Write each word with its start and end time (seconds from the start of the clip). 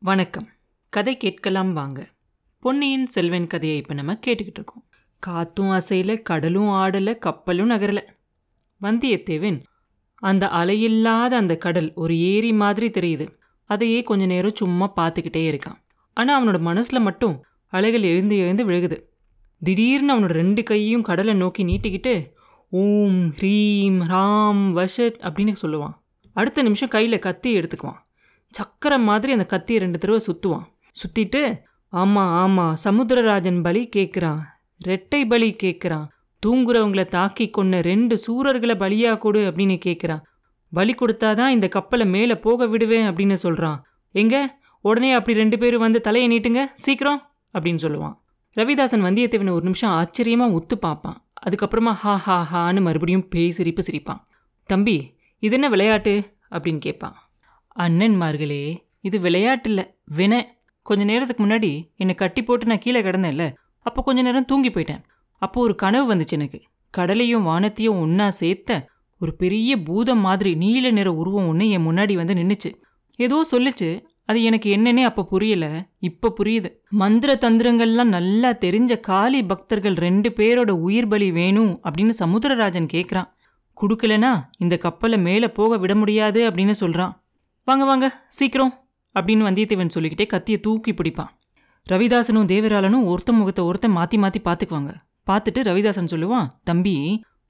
வணக்கம். 0.00 0.48
கதை 0.88 1.16
கேட்கலாம் 1.16 1.72
வாங்க. 1.72 2.08
பொன்னியின் 2.60 3.06
செல்வன் 3.06 3.46
கதையை 3.46 3.78
இப்போ 3.78 3.94
நம்ம 3.94 4.12
கேட்டுக்கிட்டு 4.12 4.64
இருக்கோம். 4.64 4.84
காத்தும் 5.26 5.80
அசையில 5.80 6.22
கடலும் 6.22 6.68
ஆடலை 6.68 7.18
கப்பலும் 7.18 7.70
நகரல. 7.70 8.06
வந்தியத்தேவன் 8.82 9.62
அந்த 10.14 10.46
அலையில்லாத 10.46 11.26
அந்த 11.26 11.56
கடல் 11.56 11.92
ஒரு 11.94 12.18
ஏரி 12.18 12.52
மாதிரி 12.52 12.88
தெரியுது. 12.88 13.28
அதையே 13.64 14.02
கொஞ்ச 14.02 14.26
நேரம் 14.26 14.54
சும்மா 14.54 14.92
பார்த்துக்கிட்டே 14.96 15.50
இருக்கான். 15.52 15.76
ஆனால் 16.14 16.46
அவனோட 16.46 16.60
மனசில் 16.60 17.00
மட்டும் 17.00 17.44
அலைகள் 17.66 18.02
எழுந்து 18.02 18.36
எழுந்து 18.36 18.64
விழுகுது. 18.64 19.02
திடீர்னு 19.60 20.18
அவனோட 20.18 20.32
ரெண்டு 20.32 20.62
கையையும் 20.62 21.02
கடலை 21.02 21.34
நோக்கி 21.34 21.64
நீட்டிக்கிட்டு 21.64 22.30
ஓம் 22.68 23.30
ஹ்ரீம் 23.30 24.02
ராம் 24.08 24.72
வஷத் 24.76 25.18
அப்படின்னு 25.20 25.54
சொல்லுவான். 25.62 25.94
அடுத்த 26.32 26.62
நிமிஷம் 26.62 26.88
கையில் 26.88 27.18
கத்தி 27.18 27.56
எடுத்துக்குவான். 27.56 28.06
சக்கரம் 28.50 29.02
மாதிரி 29.02 29.32
அந்த 29.32 29.46
கத்தியை 29.46 29.82
ரெண்டு 29.82 29.98
தடவை 29.98 30.20
சுற்றுவான் 30.26 30.66
சுற்றிட்டு 30.92 31.60
ஆமாம் 31.88 32.32
ஆமாம் 32.32 32.76
சமுத்திரராஜன் 32.84 33.62
பலி 33.62 33.88
கேட்குறான் 33.96 34.40
ரெட்டை 34.86 35.28
பலி 35.28 35.56
கேட்குறான் 35.62 36.06
தூங்குறவங்கள 36.46 37.04
தாக்கி 37.04 37.50
கொன்ன 37.58 37.80
ரெண்டு 37.80 38.18
சூரர்களை 38.26 38.74
பலியா 38.74 39.18
கொடு 39.18 39.50
அப்படின்னு 39.50 39.80
கேட்குறான் 39.84 40.20
பலி 40.72 40.94
கொடுத்தாதான் 40.94 41.48
இந்த 41.48 41.68
கப்பலை 41.68 42.06
மேலே 42.06 42.34
போக 42.36 42.66
விடுவேன் 42.66 43.06
அப்படின்னு 43.06 43.34
சொல்கிறான் 43.34 43.84
எங்க? 44.12 44.58
உடனே 44.80 45.12
அப்படி 45.12 45.38
ரெண்டு 45.38 45.58
பேரும் 45.58 45.80
வந்து 45.80 46.00
தலையை 46.00 46.26
நீட்டுங்க 46.30 46.64
சீக்கிரம் 46.74 47.30
அப்படின்னு 47.58 47.76
சொல்லுவான். 47.76 48.14
ரவிதாசன் 48.56 49.04
வந்தியத்தேவனை 49.06 49.50
ஒரு 49.50 49.62
நிமிஷம் 49.62 49.90
ஆச்சரியமாக 49.90 50.58
உத்து 50.58 50.74
பார்ப்பான். 50.74 51.26
அதுக்கப்புறமா 51.46 51.92
ஹா 51.92 52.16
ஹா 52.16 52.48
ஹான்னு 52.52 52.80
மறுபடியும் 52.80 53.28
பேய் 53.28 53.50
சிரிப்பு 53.50 53.82
சிரிப்பான். 53.82 54.20
தம்பி 54.64 55.14
இது 55.38 55.54
என்ன 55.54 55.68
விளையாட்டு? 55.68 56.36
அப்படின்னு 56.50 56.78
கேட்பான். 56.78 57.27
அண்ணன்மார்களே 57.78 58.76
இது 59.00 59.18
விளையாட்டில்ல. 59.18 59.80
வின. 60.04 60.56
கொஞ்ச 60.82 61.04
நேரத்துக்கு 61.04 61.46
முன்னாடி 61.46 61.90
என்னை 61.96 62.14
கட்டி 62.14 62.42
போட்டு 62.42 62.66
நான் 62.66 62.78
கீழே 62.78 63.00
கிடந்தேன்ல. 63.00 63.54
அப்போ 63.78 64.02
கொஞ்ச 64.02 64.22
நேரம் 64.22 64.44
தூங்கி 64.44 64.68
போயிட்டேன். 64.68 65.02
அப்போ 65.38 65.60
ஒரு 65.60 65.74
கனவு 65.74 66.14
வந்துச்சு 66.14 66.30
எனக்கு. 66.30 66.62
கடலையும் 66.90 67.42
வானத்தையும் 67.42 68.00
ஒன்றா 68.00 68.30
சேர்த்த 68.30 68.88
ஒரு 69.16 69.34
பெரிய 69.34 69.82
பூதம் 69.82 70.20
மாதிரி 70.20 70.54
நீல 70.54 70.90
நிற 70.90 71.14
உருவம் 71.14 71.48
ஒன்று 71.48 71.70
என் 71.70 71.86
முன்னாடி 71.86 72.14
வந்து 72.14 72.34
நின்றுச்சு 72.34 72.70
ஏதோ 73.16 73.46
சொல்லுச்சு. 73.50 74.00
அது 74.24 74.42
எனக்கு 74.42 74.76
என்னன்னே 74.76 75.02
அப்போ 75.02 75.24
புரியல. 75.24 75.66
இப்போ 75.98 76.32
புரியுது. 76.40 76.70
மந்திர 76.90 77.38
தந்திரங்கள்லாம் 77.40 78.14
நல்லா 78.16 78.50
தெரிஞ்ச 78.50 79.00
காளி 79.00 79.44
பக்தர்கள் 79.44 79.94
ரெண்டு 79.94 80.30
பேரோட 80.30 80.70
உயிர் 80.70 81.06
பலி 81.06 81.32
வேணும் 81.32 81.80
அப்படின்னு 81.84 82.14
சமுத்திரராஜன் 82.18 82.92
கேட்குறான் 82.92 83.30
கொடுக்கலனா 83.76 84.32
இந்த 84.58 84.76
கப்பலை 84.76 85.18
மேலே 85.18 85.48
போக 85.48 85.76
விட 85.76 85.94
முடியாது 85.94 86.50
அப்படின்னு 86.50 86.70
சொல்கிறான் 86.70 87.12
வாங்க 87.68 87.84
வாங்க 87.88 88.06
சீக்கிரம் 88.36 88.70
அப்படின்னு 89.14 89.46
வந்தியத்தேவன் 89.46 89.92
சொல்லிக்கிட்டே 89.94 90.26
கத்தியை 90.26 90.58
தூக்கி 90.66 90.92
பிடிப்பான். 90.92 91.32
ரவிதாசனும் 91.86 92.48
தேவராளனும் 92.52 93.04
ஒருத்த 93.12 93.30
முகத்தை 93.38 93.62
ஒருத்தன் 93.68 93.94
மாற்றி 93.96 94.18
மாற்றி 94.18 94.40
பார்த்துக்குவாங்க. 94.44 94.92
பார்த்துட்டு 95.28 95.60
ரவிதாசன் 95.68 96.10
சொல்லுவான் 96.12 96.46
தம்பி 96.70 96.94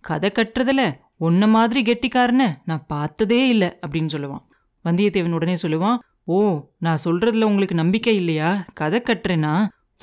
கதை 0.04 0.30
கட்டுறதுல 0.38 0.82
உன்ன 1.26 1.48
மாதிரி 1.54 1.82
கெட்டிக்காரன 1.82 2.48
நான் 2.64 2.84
பார்த்ததே 2.86 3.40
இல்லை 3.48 3.70
அப்படின்னு 3.82 4.12
சொல்லுவான். 4.14 4.42
வந்தியத்தேவன் 4.84 5.38
உடனே 5.40 5.56
சொல்லுவான் 5.62 5.96
ஓ 6.24 6.40
நான் 6.86 7.02
சொல்றதுல 7.04 7.48
உங்களுக்கு 7.52 7.80
நம்பிக்கை 7.82 8.16
இல்லையா? 8.16 8.50
கதை 8.74 9.00
கட்டுறேனா? 9.00 9.54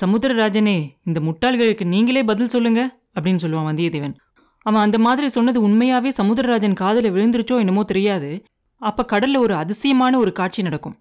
சமுத்திரராஜனே 0.02 0.78
இந்த 1.08 1.18
முட்டாள்களுக்கு 1.28 1.84
நீங்களே 1.94 2.24
பதில் 2.32 2.54
சொல்லுங்க 2.56 2.80
அப்படின்னு 3.16 3.42
சொல்லுவான் 3.44 3.70
வந்தியத்தேவன். 3.70 4.18
அவன் 4.66 4.84
அந்த 4.86 4.98
மாதிரி 4.98 5.28
சொன்னது 5.38 5.58
உண்மையாவே 5.68 6.10
சமுத்திரராஜன் 6.20 6.80
காதல 6.84 7.10
விழுந்துருச்சோ 7.16 7.56
என்னமோ 7.62 7.82
தெரியாது. 7.92 8.30
அப்ப 8.76 9.06
கடல்ல 9.12 9.38
ஒரு 9.38 9.54
அதிசயமான 9.54 10.18
ஒரு 10.18 10.32
காட்சி 10.32 10.62
நடக்கும். 10.62 10.96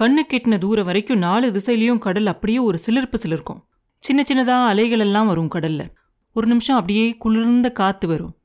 கண்ணு 0.00 0.22
கெட்டின 0.32 0.58
தூரம் 0.58 0.84
வரைக்கும் 0.84 1.18
நாலு 1.18 1.50
திசையிலையும் 1.50 1.98
கடல் 1.98 2.26
அப்படியே 2.26 2.58
ஒரு 2.58 2.78
சிலிர்ப்பு 2.86 3.14
சிலிர்க்கும். 3.26 3.60
சின்ன 3.98 4.24
சின்னதா 4.32 4.66
அலைகள் 4.66 4.98
எல்லாம் 4.98 5.26
வரும் 5.26 5.48
கடல்ல. 5.54 5.86
ஒரு 6.32 6.46
நிமிஷம் 6.46 6.76
அப்படியே 6.76 7.16
குளிர்ந்த 7.16 7.72
காத்து 7.72 8.08
வரும். 8.08 8.36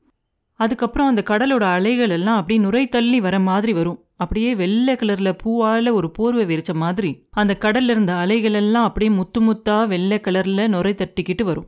அதுக்கப்புறம் 0.52 1.08
அந்த 1.08 1.22
கடலோட 1.26 1.62
அலைகள் 1.62 2.10
எல்லாம் 2.10 2.36
அப்படியே 2.36 2.60
நுரை 2.60 2.88
தள்ளி 2.88 3.20
வர 3.20 3.38
மாதிரி 3.38 3.72
வரும். 3.72 4.04
அப்படியே 4.16 4.54
வெள்ளை 4.54 4.94
கலர்ல 4.94 5.36
பூவால 5.44 5.92
ஒரு 5.92 6.10
போர்வை 6.10 6.44
விரிச்ச 6.44 6.74
மாதிரி 6.74 7.26
அந்த 7.30 7.56
கடல்ல 7.60 7.90
இருந்த 7.90 8.14
அலைகள் 8.14 8.52
எல்லாம் 8.52 8.84
அப்படியே 8.84 9.10
முத்து 9.10 9.52
முத்தா 9.52 9.86
வெள்ளை 9.86 10.20
கலர்ல 10.22 10.68
நுரை 10.68 10.94
தட்டிக்கிட்டு 10.94 11.42
வரும். 11.42 11.66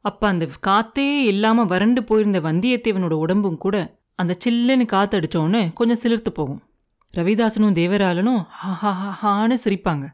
அப்ப 0.00 0.28
அந்த 0.28 0.48
காத்தே 0.66 1.20
இல்லாம 1.20 1.64
வறண்டு 1.64 2.04
போயிருந்த 2.04 2.40
வந்தியத்தேவனோட 2.40 3.12
உடம்பும் 3.12 3.58
கூட 3.58 3.97
அந்த 4.18 4.36
சில்லுன்னு 4.44 4.86
காத்தடிச்சோன்னு 4.92 5.72
கொஞ்சம் 5.72 5.98
சிலிர்த்து 6.02 6.28
போகும். 6.28 6.62
ரவிதாசனும் 7.16 7.76
தேவராளனும் 7.80 8.42
ஹா 8.42 9.18
ஹான்னு 9.22 9.56
சிரிப்பாங்க. 9.64 10.06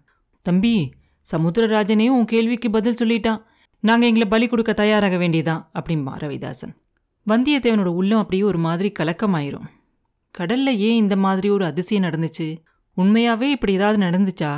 தம்பி 0.42 0.92
சமுத்திரராஜனையும் 1.36 2.16
உன் 2.18 2.24
கேள்விக்கு 2.24 2.70
பதில் 2.70 3.00
சொல்லிட்டான். 3.04 3.42
நாங்கள் 3.80 4.08
எங்களை 4.08 4.28
பலி 4.28 4.46
கொடுக்க 4.46 4.72
தயாராக 4.72 5.16
வேண்டியதான் 5.16 5.66
அப்படிம்பா 5.74 6.16
ரவிதாசன். 6.18 6.74
வந்தியத்தேவனோட 7.28 7.84
உள்ளம் 7.84 8.18
அப்படியே 8.18 8.42
ஒரு 8.42 8.58
மாதிரி 8.58 8.92
கலக்கமாயிரும். 8.98 9.66
கடல்ல 10.38 10.76
ஏன் 10.76 10.96
இந்த 10.96 11.16
மாதிரி 11.16 11.50
ஒரு 11.50 11.64
அதிசயம் 11.64 12.04
நடந்துச்சு? 12.04 12.62
உண்மையாவே 12.96 13.42
இப்படி 13.42 13.72
ஏதாவது 13.72 14.04
நடந்துச்சா? 14.04 14.52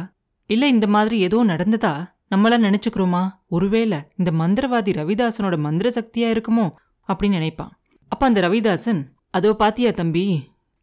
இல்லை 0.47 0.69
இந்த 0.69 0.87
மாதிரி 0.87 1.19
ஏதோ 1.19 1.45
நடந்ததா? 1.45 1.95
நம்மளாம் 2.34 2.67
நினைச்சுக்கிறோமா? 2.69 3.31
ஒருவேளை 3.49 3.99
இந்த 4.17 4.31
மந்திரவாதி 4.31 4.93
ரவிதாசனோட 4.93 5.59
மந்திர 5.59 5.91
சக்தியா 5.91 6.37
இருக்குமோ? 6.37 6.71
அப்படின்னு 7.09 7.28
நினைப்பான். 7.28 7.78
அப்ப 8.09 8.27
அந்த 8.27 8.41
ரவிதாசன் 8.49 9.15
அதோ 9.36 9.50
பாத்தியா 9.54 9.91
தம்பி 9.91 10.24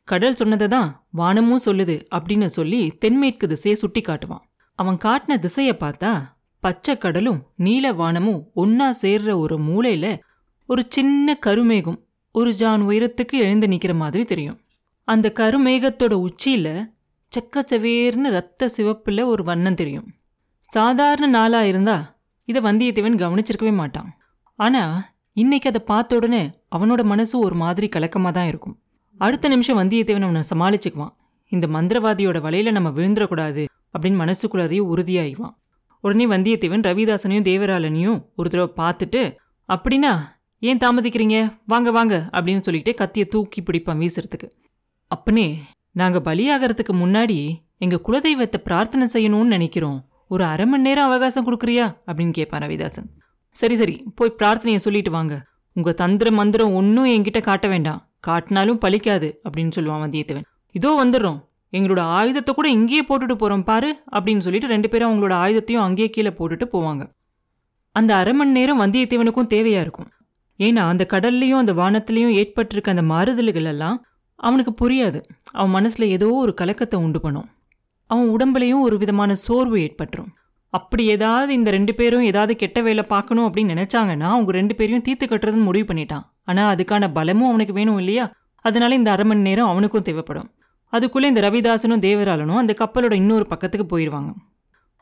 கடல் 0.08 0.36
சொன்னதை 0.36 0.68
தான் 0.68 0.90
வானமும் 1.12 1.66
சொல்லுது 1.66 1.96
அப்படின்னு 2.16 2.48
சொல்லி 2.58 2.82
தென்மேற்கு 3.02 3.46
திசையை 3.48 3.76
சுட்டி 3.80 4.02
காட்டுவான். 4.02 4.44
அவன் 4.80 4.98
காட்டின 5.06 5.38
திசையை 5.38 5.74
பார்த்தா 5.74 6.12
பச்சை 6.64 6.94
கடலும் 6.98 7.40
நீல 7.58 7.86
வானமும் 7.94 8.42
ஒன்னா 8.56 8.88
சேர்ற 9.02 9.30
ஒரு 9.44 9.56
மூலையில 9.70 10.08
ஒரு 10.70 10.82
சின்ன 10.90 11.38
கருமேகம் 11.46 12.00
ஒரு 12.36 12.52
ஜான் 12.54 12.84
உயரத்துக்கு 12.90 13.38
எழுந்து 13.46 13.68
நிக்கிற 13.68 13.94
மாதிரி 13.96 14.24
தெரியும். 14.26 14.60
அந்த 15.08 15.28
கருமேகத்தோட 15.40 16.14
உச்சியில 16.28 16.68
செக்கச்சவேர்னு 17.32 18.30
ரத்த 18.38 18.72
சிவப்புல 18.78 19.26
ஒரு 19.26 19.44
வண்ணம் 19.44 19.80
தெரியும். 19.82 20.08
சாதாரண 20.72 21.28
நாளாக 21.28 21.72
இருந்தா 21.72 21.98
இதை 22.48 22.60
வந்தியத்தேவன் 22.62 23.22
கவனிச்சிருக்கவே 23.24 23.74
மாட்டான். 23.74 24.12
ஆனா 24.60 24.84
இன்னைக்கு 25.38 25.68
அதை 25.70 25.82
பார்த்த 25.86 26.16
உடனே 26.16 26.44
அவனோட 26.76 27.04
மனசு 27.04 27.40
ஒரு 27.40 27.56
மாதிரி 27.56 27.90
கலக்கமா 27.96 28.32
தான் 28.32 28.48
இருக்கும். 28.48 28.80
அடுத்த 29.18 29.48
நிமிஷம் 29.48 29.78
வந்தியத்தேவன் 29.78 30.28
அவனை 30.28 30.44
சமாளிச்சுக்குவான். 30.54 31.14
இந்த 31.52 31.68
மந்திரவாதியோட 31.68 32.38
வலையில 32.46 32.72
நம்ம 32.72 32.90
விழுந்துடக்கூடாது 32.90 33.64
அப்படின்னு 33.94 34.20
மனசுக்குள்ளாரையும் 34.24 34.90
உறுதியாயிவான் 34.94 35.56
உடனே 36.00 36.26
வந்தியத்தேவன் 36.28 36.86
ரவிதாசனையும் 36.90 37.48
தேவராளனையும் 37.50 38.26
ஒரு 38.36 38.50
தடவை 38.50 38.72
பார்த்துட்டு 38.80 39.36
அப்படின்னா 39.70 40.14
ஏன் 40.60 40.78
தாமதிக்கிறீங்க? 40.78 41.38
வாங்க 41.66 41.92
வாங்க 41.92 42.30
அப்படின்னு 42.32 42.62
சொல்லிட்டு 42.62 42.94
கத்தியை 42.94 43.28
தூக்கி 43.28 43.62
பிடிப்பான் 43.62 44.02
வீசுறதுக்கு. 44.04 44.48
அப்பனே 45.08 45.60
நாங்க 45.92 46.20
பலியாகிறதுக்கு 46.20 46.94
முன்னாடி 46.94 47.56
எங்க 47.78 48.02
குலதெய்வத்தை 48.08 48.58
பிரார்த்தனை 48.58 49.08
செய்யணும்னு 49.14 49.54
நினைக்கிறோம். 49.56 50.10
ஒரு 50.28 50.44
அரை 50.44 50.66
மணி 50.66 50.82
நேரம் 50.82 51.06
அவகாசம் 51.06 51.46
கொடுக்குறியா? 51.48 51.86
அப்படின்னு 52.08 52.32
கேட்பான் 52.32 52.62
ரவிதாசன். 52.62 53.10
சரி 53.50 53.76
சரி 53.76 54.06
போய் 54.16 54.36
பிரார்த்தனையை 54.38 54.76
சொல்லிட்டு 54.76 55.12
வாங்க. 55.12 55.34
உங்க 55.76 55.92
தந்திர 55.92 56.32
மந்திரம் 56.32 56.74
ஒன்றும் 56.74 57.06
என்கிட்ட 57.06 57.42
காட்ட 57.42 57.68
வேண்டாம். 57.68 58.02
காட்டினாலும் 58.28 58.80
பழிக்காது 58.86 59.30
அப்படின்னு 59.46 59.76
சொல்லுவான் 59.76 60.04
வந்தியத்தேவன். 60.06 60.48
இதோ 60.76 60.92
வந்துடுறோம். 61.04 61.40
எங்களோட 61.74 62.00
ஆயுதத்தை 62.00 62.54
கூட 62.54 62.70
இங்கேயே 62.70 63.02
போட்டுட்டு 63.02 63.36
போகிறோம் 63.36 63.64
பாரு 63.64 63.90
அப்படின்னு 64.12 64.38
சொல்லிட்டு 64.38 64.68
ரெண்டு 64.68 64.90
பேரும் 64.90 65.10
அவங்களோட 65.10 65.34
ஆயுதத்தையும் 65.34 65.84
அங்கேயே 65.84 66.10
கீழே 66.10 66.30
போட்டுட்டு 66.30 66.66
போவாங்க. 66.74 67.04
அந்த 67.92 68.16
அரை 68.16 68.34
மணி 68.34 68.52
நேரம் 68.52 68.82
வந்தியத்தேவனுக்கும் 68.82 69.50
தேவையாக 69.54 69.86
இருக்கும். 69.86 70.10
ஏன்னா 70.60 70.82
அந்த 70.92 71.04
கடல்லையும் 71.10 71.62
அந்த 71.62 71.74
வானத்திலையும் 71.74 72.36
ஏற்பட்டிருக்க 72.42 72.92
அந்த 72.92 73.02
மாறுதல்கள் 73.02 73.70
எல்லாம் 73.74 73.98
அவனுக்கு 74.36 74.74
புரியாது. 74.82 75.20
அவன் 75.52 75.70
மனசில் 75.70 76.08
ஏதோ 76.08 76.30
ஒரு 76.34 76.54
கலக்கத்தை 76.54 77.00
உண்டு 77.00 77.20
பண்ணும். 77.20 77.50
அவன் 78.10 78.30
உடம்புலையும் 78.30 78.80
ஒரு 78.80 78.98
விதமான 78.98 79.36
சோர்வு 79.36 79.78
ஏற்பட்டுரும். 79.78 80.32
அப்படி 80.74 81.04
ஏதாவது 81.16 81.52
இந்த 81.60 81.70
ரெண்டு 81.76 81.94
பேரும் 82.00 82.28
ஏதாவது 82.30 82.54
கெட்ட 82.62 82.82
வேலை 82.88 83.04
பார்க்கணும் 83.14 83.48
அப்படின்னு 83.48 83.74
நினைச்சாங்கன்னா 83.74 84.30
அவங்க 84.36 84.52
ரெண்டு 84.60 84.74
பேரையும் 84.80 85.06
தீர்த்து 85.08 85.26
கட்டுறதுன்னு 85.26 85.68
முடிவு 85.70 85.86
பண்ணிட்டான். 85.90 86.26
ஆனால் 86.50 86.70
அதுக்கான 86.74 87.10
பலமும் 87.18 87.50
அவனுக்கு 87.52 87.74
வேணும் 87.80 88.00
இல்லையா? 88.02 88.26
அதனால 88.66 88.96
இந்த 89.00 89.10
அரை 89.12 89.26
மணி 89.30 89.48
நேரம் 89.48 89.72
அவனுக்கும் 89.74 90.08
தேவைப்படும். 90.10 90.50
அதுக்குள்ளே 90.94 91.30
இந்த 91.32 91.42
ரவிதாசனும் 91.48 92.04
தேவராளனும் 92.08 92.62
அந்த 92.62 92.74
கப்பலோட 92.82 93.14
இன்னொரு 93.22 93.46
பக்கத்துக்கு 93.52 93.86
போயிடுவாங்க 93.94 94.32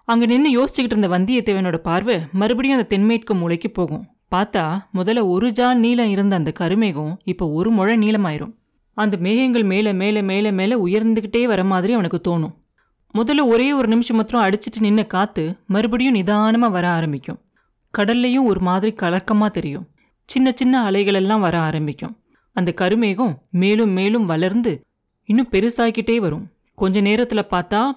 அங்கே 0.07 0.25
நின்று 0.31 0.49
யோசிச்சுக்கிட்டு 0.57 0.95
இருந்த 0.95 1.09
வந்தியத்தேவனோட 1.15 1.77
பார்வை 1.87 2.15
மறுபடியும் 2.39 2.77
அந்த 2.77 2.87
தென்மேற்கு 2.93 3.33
மூலைக்கு 3.41 3.69
போகும். 3.79 4.03
பார்த்தா 4.33 4.63
முதல்ல 4.97 5.21
ஒரு 5.33 5.47
ஜான் 5.57 5.81
நீளம் 5.85 6.11
இருந்த 6.15 6.33
அந்த 6.39 6.51
கருமேகம் 6.59 7.13
இப்போ 7.31 7.45
ஒரு 7.57 7.69
முழை 7.77 7.95
நீளமாயிரும். 8.03 8.53
அந்த 8.97 9.15
மேகங்கள் 9.25 9.65
மேலே 9.73 9.91
மேலே 10.01 10.21
மேலே 10.31 10.51
மேலே 10.59 10.75
உயர்ந்துக்கிட்டே 10.85 11.43
வர 11.51 11.61
மாதிரி 11.71 11.93
அவனுக்கு 11.97 12.19
தோணும். 12.27 12.53
முதல்ல 13.13 13.45
ஒரே 13.45 13.73
ஒரு 13.73 13.87
நிமிஷம் 13.87 14.15
மாத்திரம் 14.15 14.45
அடிச்சிட்டு 14.45 14.79
நின்ன 14.79 15.07
காத்து 15.07 15.57
மறுபடியும் 15.67 16.13
நிதானமாக 16.13 16.73
வர 16.73 16.89
ஆரம்பிக்கும். 16.89 17.41
கடல்லையும் 17.97 18.43
ஒரு 18.43 18.59
மாதிரி 18.59 18.93
கலக்கமாக 18.93 19.51
தெரியும். 19.51 19.87
சின்ன 20.25 20.51
சின்ன 20.55 20.91
அலைகளெல்லாம் 20.91 21.39
வர 21.39 21.59
ஆரம்பிக்கும். 21.59 22.17
அந்த 22.53 22.73
கருமேகம் 22.77 23.35
மேலும் 23.49 23.89
மேலும் 23.89 24.25
வளர்ந்து 24.25 24.85
இன்னும் 25.23 25.47
பெருசாகிக்கிட்டே 25.51 26.17
வரும். 26.17 26.47
கொஞ்ச 26.75 27.01
நேரத்தில் 27.01 27.49
பார்த்தா 27.49 27.91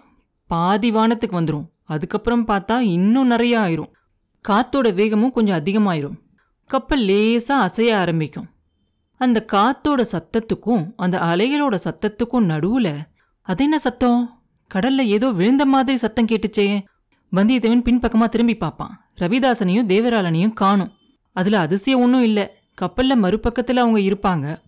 பாதி 0.47 0.91
வானத்துக்கு 0.91 1.41
வந்துடும் 1.41 1.69
அதுக்கப்புறம் 1.85 2.47
பார்த்தா 2.47 2.79
இன்னும் 2.79 3.31
நிறையா 3.31 3.59
ஆயிரும். 3.67 3.93
காத்தோட 4.49 4.95
வேகமும் 4.95 5.31
கொஞ்சம் 5.31 5.63
அதிகமாயிரும். 5.63 6.19
கப்பல் 6.67 7.01
லேசாக 7.01 7.63
அசைய 7.63 7.99
ஆரம்பிக்கும். 7.99 8.49
அந்த 9.17 9.45
காத்தோட 9.53 10.05
சத்தத்துக்கும் 10.13 10.93
அந்த 10.97 11.19
அலைகளோட 11.19 11.79
சத்தத்துக்கும் 11.85 12.45
நடுவில் 12.45 12.95
அது 13.43 13.63
என்ன 13.65 13.79
சத்தம்? 13.79 14.44
கடல்ல 14.75 14.99
ஏதோ 14.99 15.31
விழுந்த 15.31 15.67
மாதிரி 15.67 15.97
சத்தம் 15.97 16.27
கேட்டுச்சே. 16.27 16.83
வந்தியத்தேவன் 17.33 17.85
பின்பக்கமா 17.85 18.29
திரும்பி 18.29 18.57
பார்ப்பான். 18.57 19.09
ரவிதாசனையும் 19.21 19.87
தேவராளனையும் 19.87 20.53
காணும். 20.53 20.93
அதுல 21.33 21.59
அதிசயம் 21.59 22.01
ஒன்றும் 22.01 22.23
இல்லை. 22.23 22.49
கப்பல்ல 22.81 23.15
மறுபக்கத்துல 23.15 23.77
அவங்க 23.77 23.99
இருப்பாங்க. 23.99 24.63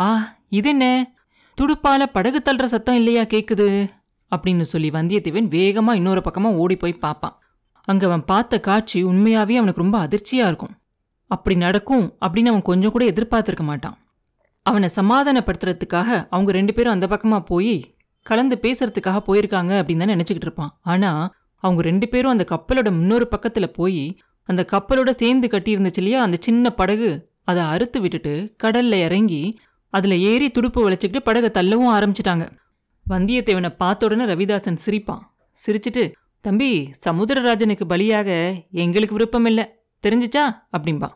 ஆ 0.00 0.38
இது 0.48 0.68
என்ன 0.68 1.14
துடுப்பால 1.60 2.06
படகு 2.06 2.42
தள்ளுற 2.44 2.64
சத்தம் 2.64 2.96
இல்லையா 2.96 3.22
கேக்குது? 3.22 3.90
அப்படின்னு 4.36 4.60
சொல்லி 4.60 4.90
வந்தியத்தேவன் 4.90 5.48
வேகமா 5.48 5.92
இன்னொரு 5.92 6.22
பக்கமா 6.24 6.54
ஓடி 6.54 6.76
போய் 6.76 6.92
பார்ப்பான். 6.92 7.38
அங்க 7.84 8.06
அவன் 8.06 8.24
பார்த்த 8.24 8.60
காட்சி 8.60 9.04
உண்மையாவே 9.04 9.54
அவனுக்கு 9.54 9.82
ரொம்ப 9.82 10.06
அதிர்ச்சியா 10.06 10.46
இருக்கும். 10.46 10.76
அப்படி 11.26 11.56
நடக்கும் 11.56 12.16
அப்படின்னு 12.26 12.46
அவன் 12.46 12.62
கொஞ்சம் 12.62 12.90
கூட 12.90 13.04
எதிர்பார்த்திருக்க 13.04 13.64
மாட்டான். 13.64 13.98
அவனை 14.62 14.88
சமாதானப்படுத்துறதுக்காக 14.96 16.26
அவங்க 16.30 16.52
ரெண்டு 16.52 16.72
பேரும் 16.74 16.92
அந்த 16.92 17.06
பக்கமா 17.06 17.38
போய் 17.44 17.74
கலந்து 18.26 18.56
பேசுறதுக்காக 18.62 19.18
போயிருக்காங்க 19.28 19.72
அப்படின்னு 19.80 20.02
தான் 20.04 20.12
நினச்சிக்கிட்டு 20.14 20.48
இருப்பான். 20.48 20.72
ஆனால் 20.82 21.34
அவங்க 21.56 21.82
ரெண்டு 21.82 22.08
பேரும் 22.08 22.30
அந்த 22.30 22.44
கப்பலோட 22.50 22.88
முன்னொரு 22.98 23.26
பக்கத்துல 23.36 23.66
போய் 23.66 24.18
அந்த 24.48 24.66
கப்பலோட 24.72 25.10
சேர்ந்து 25.10 25.48
கட்டியிருந்துச்சு 25.48 26.00
இல்லையா? 26.02 26.22
அந்த 26.22 26.36
சின்ன 26.40 26.70
படகு 26.70 27.10
அதை 27.44 27.62
அறுத்து 27.62 28.00
விட்டுட்டு 28.00 28.54
கடல்ல 28.62 28.94
இறங்கி 29.06 29.42
அதில் 29.88 30.16
ஏறி 30.20 30.50
துடுப்பு 30.50 30.90
வளைச்சிக்கிட்டு 30.90 31.20
படகை 31.20 31.50
தள்ளவும் 31.54 31.92
ஆரம்பிச்சிட்டாங்க. 31.96 32.44
வந்தியத்தேவனை 33.06 33.70
பார்த்த 33.76 34.06
உடனே 34.06 34.24
ரவிதாசன் 34.24 34.82
சிரிப்பான். 34.86 35.22
சிரிச்சிட்டு 35.66 36.12
தம்பி 36.40 36.90
சமுத்திரராஜனுக்கு 37.06 37.84
பலியாக 37.88 38.28
எங்களுக்கு 38.70 39.16
விருப்பம் 39.16 39.44
இல்லை 39.44 39.64
தெரிஞ்சுச்சா? 40.06 40.44
அப்படிம்பா. 40.76 41.08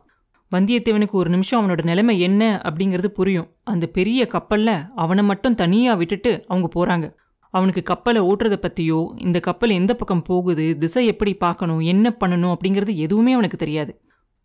வந்தியத்தேவனுக்கு 0.51 1.11
ஒரு 1.11 1.29
நிமிஷம் 1.29 1.59
அவனோட 1.61 1.83
நிலைமை 1.83 2.19
என்ன 2.19 2.61
அப்படிங்கிறது 2.63 3.07
புரியும். 3.07 3.55
அந்த 3.63 3.85
பெரிய 3.87 4.27
கப்பலில் 4.27 4.85
அவனை 4.95 5.23
மட்டும் 5.23 5.55
தனியாக 5.55 5.97
விட்டுட்டு 5.97 6.43
அவங்க 6.47 6.67
போகிறாங்க 6.75 7.15
அவனுக்கு 7.49 7.83
கப்பலை 7.83 8.21
ஓட்டுறதை 8.21 8.55
பற்றியோ 8.55 9.13
இந்த 9.17 9.39
கப்பல் 9.39 9.69
எந்த 9.69 9.95
பக்கம் 9.95 10.21
போகுது 10.21 10.77
திசை 10.77 11.05
எப்படி 11.05 11.35
பார்க்கணும் 11.35 11.79
என்ன 11.79 12.15
பண்ணணும் 12.19 12.55
அப்படிங்கிறது 12.55 12.95
எதுவுமே 12.95 13.31
அவனுக்கு 13.31 13.57
தெரியாது. 13.57 14.01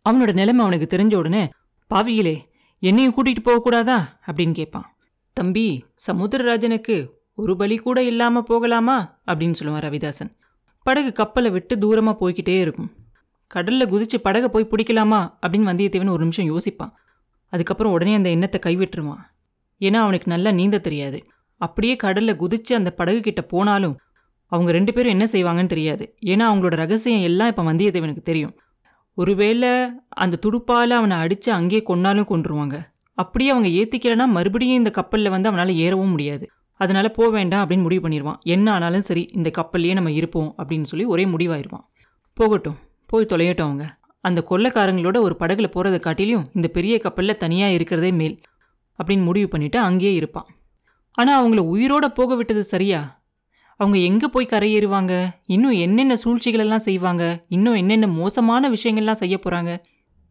அவனோட 0.09 0.33
நிலைமை 0.33 0.65
அவனுக்கு 0.65 0.97
தெரிஞ்ச 0.97 1.15
உடனே 1.15 1.49
பாவியிலே 1.95 2.35
என்னையும் 2.79 3.13
கூட்டிகிட்டு 3.13 3.45
போகக்கூடாதா 3.45 3.97
அப்படின்னு 4.25 4.51
கேட்பான். 4.51 4.95
தம்பி 5.33 5.85
சமுத்திரராஜனுக்கு 6.07 7.09
ஒரு 7.35 7.57
பலி 7.57 7.77
கூட 7.77 8.03
இல்லாமல் 8.03 8.43
போகலாமா? 8.43 9.21
அப்படின்னு 9.25 9.53
சொல்லுவான் 9.59 9.85
ரவிதாசன். 9.87 10.31
படகு 10.83 11.11
கப்பலை 11.11 11.51
விட்டு 11.51 11.75
தூரமாக 11.75 12.15
போய்கிட்டே 12.19 12.59
இருக்கும். 12.59 12.91
கடல்ல 13.53 13.85
குதிச்சு 13.85 14.17
படகை 14.17 14.49
போய் 14.49 14.67
பிடிக்கலாமா? 14.71 15.33
அப்படின்னு 15.47 15.69
வந்தியத்தேவன் 15.71 16.09
ஒரு 16.09 16.27
நிமிஷம் 16.27 16.45
யோசிப்பான். 16.45 16.91
அதுக்கப்புறம் 17.49 17.91
உடனே 17.91 18.13
அந்த 18.13 18.29
எண்ணத்தை 18.29 18.59
கைவிட்டுருவான். 18.65 19.21
ஏன்னா 19.79 19.93
அவனுக்கு 19.93 20.27
நல்லா 20.27 20.51
நீந்த 20.51 20.79
தெரியாது. 20.79 21.23
அப்படியே 21.57 21.95
கடல்ல 22.03 22.35
குதிச்சு 22.35 22.73
அந்த 22.73 22.91
படகு 22.91 23.19
கிட்ட 23.19 23.41
போனாலும் 23.41 23.99
அவங்க 24.45 24.71
ரெண்டு 24.71 24.93
பேரும் 24.93 25.11
என்ன 25.11 25.25
செய்வாங்கன்னு 25.31 25.65
தெரியாது. 25.65 26.17
ஏன்னா 26.25 26.43
அவங்களோட 26.51 26.75
ரகசியம் 26.75 27.21
எல்லாம் 27.21 27.47
இப்போ 27.47 27.73
வந்தியத்தேவனுக்கு 27.73 28.21
தெரியும். 28.21 28.59
ஒருவேளை 29.13 29.69
அந்த 30.09 30.37
துடுப்பால் 30.45 30.89
அவனை 30.89 31.17
அடித்து 31.17 31.51
அங்கேயே 31.51 31.83
கொன்னாலும் 31.87 32.27
கொண்டுருவாங்க 32.29 32.83
அப்படியே 33.13 33.49
அவங்க 33.49 33.67
ஏத்திக்கலனா 33.67 34.25
மறுபடியும் 34.25 34.75
இந்த 34.75 34.89
கப்பலில் 34.89 35.29
வந்து 35.29 35.49
அவனால் 35.49 35.75
ஏறவும் 35.75 36.09
முடியாது. 36.09 36.47
அதனால 36.73 37.09
போக 37.09 37.29
வேண்டாம் 37.29 37.67
அப்படின்னு 37.67 37.81
முடிவு 37.81 38.09
பண்ணிடுவான். 38.09 38.39
என்ன 38.39 38.73
ஆனாலும் 38.73 39.01
சரி 39.01 39.29
இந்த 39.33 39.51
கப்பல்லையே 39.57 39.93
நம்ம 39.93 40.11
இருப்போம் 40.11 40.55
அப்படின்னு 40.57 40.83
சொல்லி 40.83 41.05
ஒரே 41.05 41.25
முடிவாயிருவான். 41.25 41.85
போகட்டும். 42.33 42.77
போய் 43.11 43.25
தொலையட்டும் 43.25 43.61
அவங்க 43.61 43.85
அந்த 44.21 44.45
கொள்ளைக்காரங்களோட 44.49 45.17
ஒரு 45.19 45.35
படகுல 45.39 45.67
போறதை 45.75 45.99
காட்டிலையும் 45.99 46.45
இந்த 46.53 46.67
பெரிய 46.67 46.97
கப்பலில் 46.97 47.37
தனியா 47.37 47.67
இருக்கிறதே 47.67 48.11
மேல் 48.11 48.35
அப்படின்னு 48.97 49.23
முடிவு 49.23 49.47
பண்ணிட்டு 49.47 49.79
அங்கேயே 49.79 50.13
இருப்பான். 50.13 50.45
ஆனா 51.11 51.31
அவங்கள 51.43 51.61
உயிரோட 51.73 52.05
போக 52.05 52.35
விட்டது 52.35 52.63
சரியா? 52.63 53.23
அவங்க 53.75 53.97
எங்க 53.97 54.27
போய் 54.27 54.51
கரையேறுவாங்க? 54.51 55.29
இன்னும் 55.45 55.71
என்னென்ன 55.71 56.13
சூழ்ச்சிகளெல்லாம் 56.13 56.85
செய்வாங்க? 56.87 57.45
இன்னும் 57.47 57.73
என்னென்ன 57.73 58.07
மோசமான 58.07 58.69
விஷயங்கள்லாம் 58.69 59.21
செய்ய 59.23 59.39
போறாங்க? 59.43 59.77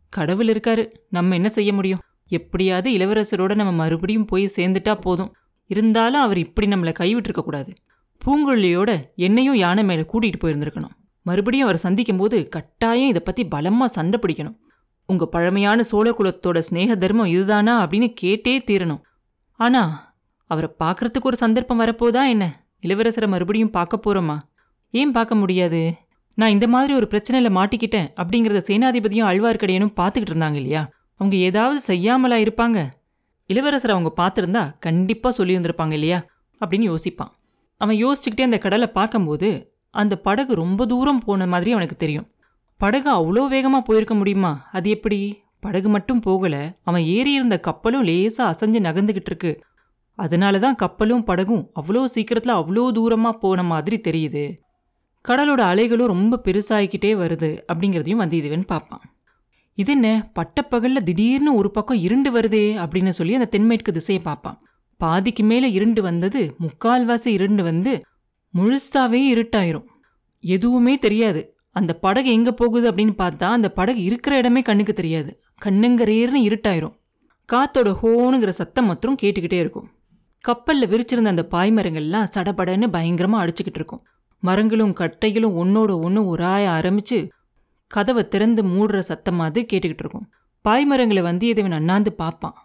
கடவுள் 0.09 0.47
இருக்காரு. 0.47 0.91
நம்ம 1.09 1.35
என்ன 1.35 1.49
செய்ய 1.49 1.73
முடியும்? 1.73 1.99
எப்படியாவது 2.29 2.91
இளவரசரோட 2.91 3.55
நம்ம 3.55 3.73
மறுபடியும் 3.73 4.25
போய் 4.25 4.53
சேர்ந்துட்டா 4.57 4.95
போதும். 5.01 5.35
இருந்தாலும் 5.67 6.21
அவர் 6.21 6.39
இப்படி 6.39 6.67
நம்மளை 6.67 6.95
கைவிட்டிருக்க 7.01 7.43
கூடாது. 7.43 7.73
பூங்குழலியோட 8.25 8.91
என்னையும் 9.17 9.55
யானை 9.55 9.85
மேலே 9.85 10.05
கூட்டிகிட்டு 10.13 10.41
போயிருந்திருக்கணும். 10.45 10.97
மறுபடியும் 11.23 11.67
அவரை 11.67 11.81
சந்திக்கும் 11.81 12.17
போது 12.17 12.49
கட்டாயம் 12.49 13.09
இதை 13.09 13.23
பத்தி 13.25 13.45
பலமா 13.45 13.85
சண்டை 13.85 14.21
பிடிக்கணும். 14.23 14.57
உங்க 15.07 15.27
பழமையான 15.27 15.83
சோழ 15.83 16.11
குலத்தோட 16.11 16.63
ஸ்நேக 16.71 16.97
தர்மம் 16.97 17.27
இதுதானா 17.27 17.87
அப்படின்னு 17.87 18.15
கேட்டே 18.21 18.63
தீரணும். 18.71 19.01
ஆனா 19.57 20.15
அவரை 20.45 20.71
பார்க்கறதுக்கு 20.79 21.23
ஒரு 21.23 21.37
சந்தர்ப்பம் 21.37 21.81
வரப்போதா 21.81 22.29
என்ன? 22.29 22.65
இளவரசரை 22.83 23.29
மறுபடியும் 23.29 23.71
பார்க்க 23.71 24.01
போறோமா? 24.07 24.39
ஏன் 24.91 25.13
பார்க்க 25.13 25.35
முடியாது? 25.35 25.95
நான் 26.35 26.51
இந்த 26.51 26.69
மாதிரி 26.69 26.95
ஒரு 26.95 27.09
பிரச்சனையில 27.11 27.51
மாட்டிக்கிட்டேன் 27.57 28.09
அப்படிங்கிறத 28.17 28.63
சேனாதிபதியும் 28.71 29.29
ஆழ்வார்க்கடியனும் 29.31 29.95
பார்த்துக்கிட்டு 30.01 30.33
இருந்தாங்க 30.35 30.55
இல்லையா? 30.55 30.89
அவங்க 31.15 31.37
ஏதாவது 31.37 31.81
செய்யாமலா 31.87 32.47
இருப்பாங்க? 32.47 32.91
இளவரசரை 33.49 33.91
அவங்க 33.91 34.13
பார்த்துருந்தா 34.17 34.75
கண்டிப்பா 34.81 35.35
சொல்லியிருந்திருப்பாங்க 35.39 35.93
இல்லையா? 35.93 36.25
அப்படின்னு 36.61 36.95
யோசிப்பான். 36.95 37.33
அவன் 37.77 37.97
யோசிச்சுக்கிட்டே 37.97 38.41
அந்த 38.41 38.59
கடலை 38.59 38.87
பார்க்கும்போது 38.87 39.70
அந்த 39.95 40.17
படகு 40.17 40.55
ரொம்ப 40.55 40.87
தூரம் 40.87 41.23
போன 41.25 41.47
மாதிரி 41.47 41.71
அவனுக்கு 41.73 41.97
தெரியும். 41.97 42.29
படகு 42.81 43.11
அவ்வளோ 43.11 43.49
வேகமாக 43.49 43.83
போயிருக்க 43.83 44.15
முடியுமா? 44.15 44.53
அது 44.73 44.91
எப்படி? 44.91 45.19
படகு 45.61 45.89
மட்டும் 45.89 46.21
போகலை. 46.27 46.63
அவன் 46.83 47.05
ஏறி 47.05 47.33
இருந்த 47.33 47.57
கப்பலும் 47.61 48.03
லேசாக 48.03 48.51
அசைஞ்சு 48.53 48.81
நகர்ந்துக்கிட்டு 48.81 49.31
இருக்கு. 49.33 49.53
அதனால 50.19 50.59
தான் 50.59 50.75
கப்பலும் 50.75 51.25
படகும் 51.25 51.65
அவ்வளோ 51.75 52.05
சீக்கிரத்தில் 52.05 52.55
அவ்வளோ 52.55 52.85
தூரமாக 52.93 53.39
போன 53.39 53.63
மாதிரி 53.63 53.97
தெரியுது. 54.09 54.45
கடலோட 55.29 55.61
அலைகளும் 55.73 56.07
ரொம்ப 56.07 56.41
பெருசாகிக்கிட்டே 56.45 57.13
வருது 57.15 57.51
அப்படிங்கிறதையும் 57.73 58.23
வந்தியத்தேவன் 58.23 58.67
பார்ப்பான். 58.67 59.05
இது 59.75 59.93
என்ன? 59.93 60.09
பட்டப்பகலில் 60.33 61.03
திடீர்னு 61.03 61.55
ஒரு 61.55 61.71
பக்கம் 61.71 62.01
இருண்டு 62.01 62.31
வருதே 62.31 62.67
அப்படின்னு 62.83 63.09
சொல்லி 63.09 63.35
அந்த 63.35 63.49
தென்மேற்கு 63.49 63.93
திசையை 63.93 64.23
பார்ப்பான். 64.25 64.59
பாதிக்கு 65.01 65.43
மேலே 65.45 65.71
இருண்டு 65.71 66.03
வந்தது 66.03 66.41
முக்கால்வாசி 66.61 67.27
இருண்டு 67.27 67.63
வந்து 67.63 67.93
முழுசாவே 68.55 69.21
இருட்டாயிரும். 69.35 69.87
எதுவுமே 70.39 70.99
தெரியாது. 70.99 71.57
அந்த 71.71 71.93
படகு 71.95 72.31
எங்கே 72.31 72.51
போகுது 72.51 72.91
அப்படின்னு 72.91 73.15
பார்த்தா 73.19 73.43
அந்த 73.43 73.69
படகு 73.71 74.03
இருக்கிற 74.03 74.37
இடமே 74.37 74.63
கண்ணுக்கு 74.63 74.93
தெரியாது. 74.93 75.41
கண்ணுங்கரேர்னு 75.65 76.41
இருட்டாயிரும். 76.49 76.95
காத்தோட 77.49 77.89
ஹோனுங்கிற 78.03 78.49
சத்தம் 78.49 78.85
மாத்திரம் 78.85 79.17
கேட்டுக்கிட்டே 79.23 79.53
இருக்கும். 79.53 79.89
கப்பலில் 80.41 80.91
விரிச்சிருந்த 80.91 81.33
அந்த 81.35 81.47
பாய்மரங்கள்லாம் 81.51 82.31
சடபடன்னு 82.35 82.87
பயங்கரமாக 82.87 83.43
அடிச்சுக்கிட்டு 83.45 83.81
இருக்கும். 83.81 84.03
மரங்களும் 84.39 84.95
கட்டைகளும் 84.95 85.57
ஒன்னோட 85.63 85.91
ஒன்று 86.03 86.37
உராய 86.37 86.67
ஆரம்பித்து 86.67 87.31
கதவை 87.87 88.29
திறந்து 88.29 88.63
மூடுற 88.63 88.99
சத்தம் 88.99 89.35
மாதிரி 89.35 89.67
கேட்டுக்கிட்டு 89.67 90.05
இருக்கும். 90.05 90.27
பாய்மரங்களை 90.65 91.23
வந்தியத்தேவன் 91.29 91.75
அண்ணாந்து 91.75 92.13
பார்ப்பான். 92.13 92.57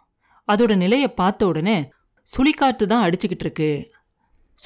அதோட 0.48 0.75
நிலையை 0.75 1.07
பார்த்த 1.07 1.48
உடனே 1.48 1.89
சுழிக்காற்று 2.27 2.86
தான் 2.86 3.03
அடிச்சுக்கிட்டு 3.05 3.45
இருக்கு. 3.48 3.69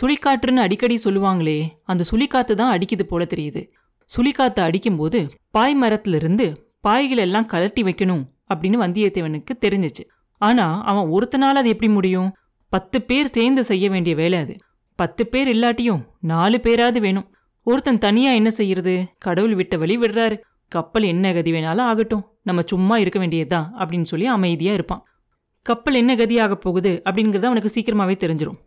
சுழிக்காற்றுன்னு 0.01 0.63
அடிக்கடி 0.65 0.99
சொல்லுவாங்களே 1.03 1.67
அந்த 1.83 2.03
சுழிக்காத்து 2.11 2.53
தான் 2.53 2.79
அடிக்குது 2.79 3.03
போல 3.03 3.27
தெரியுது. 3.29 3.71
சுழிக்காத்து 4.17 4.59
அடிக்கும்போது 4.59 5.29
பாய் 5.51 5.75
மரத்திலிருந்து 5.75 6.73
பாய்களெல்லாம் 6.87 7.49
கலட்டி 7.53 7.81
வைக்கணும் 7.81 8.23
அப்படின்னு 8.53 8.77
வந்தியத்தேவனுக்கு 8.85 9.53
தெரிஞ்சிச்சு. 9.61 10.03
ஆனா 10.37 10.83
அவன் 10.83 11.09
ஒருத்தனால 11.11 11.57
அது 11.61 11.69
எப்படி 11.69 11.91
முடியும்? 11.91 12.35
பத்து 12.69 13.01
பேர் 13.01 13.31
சேர்ந்து 13.31 13.63
செய்ய 13.63 13.89
வேண்டிய 13.89 14.15
வேலை 14.15 14.39
அது. 14.39 14.55
பத்து 14.95 15.27
பேர் 15.27 15.47
இல்லாட்டியும் 15.47 16.05
நாலு 16.21 16.59
பேராவது 16.59 16.99
வேணும். 16.99 17.35
ஒருத்தன் 17.63 17.97
தனியா 17.97 18.31
என்ன 18.31 18.51
செய்யறது? 18.51 19.05
கடவுள் 19.17 19.55
விட்ட 19.55 19.77
வழி 19.77 19.97
விடுறாரு. 19.97 20.39
கப்பல் 20.67 21.03
என்ன 21.03 21.33
கதி 21.33 21.51
வேணாலும் 21.51 21.87
ஆகட்டும். 21.91 22.25
நம்ம 22.43 22.61
சும்மா 22.65 22.97
இருக்க 22.97 23.19
வேண்டியதுதான் 23.19 23.75
அப்படின்னு 23.77 24.01
சொல்லி 24.01 24.25
அமைதியா 24.25 24.73
இருப்பான். 24.73 25.03
கப்பல் 25.61 25.93
என்ன 25.93 26.15
கதியாக 26.15 26.51
போகுது 26.51 27.01
அப்படிங்கிறது 27.09 27.43
அவனுக்கு 27.43 27.71
சீக்கிரமாவே 27.73 28.15
தெரிஞ்சிடும் 28.15 28.59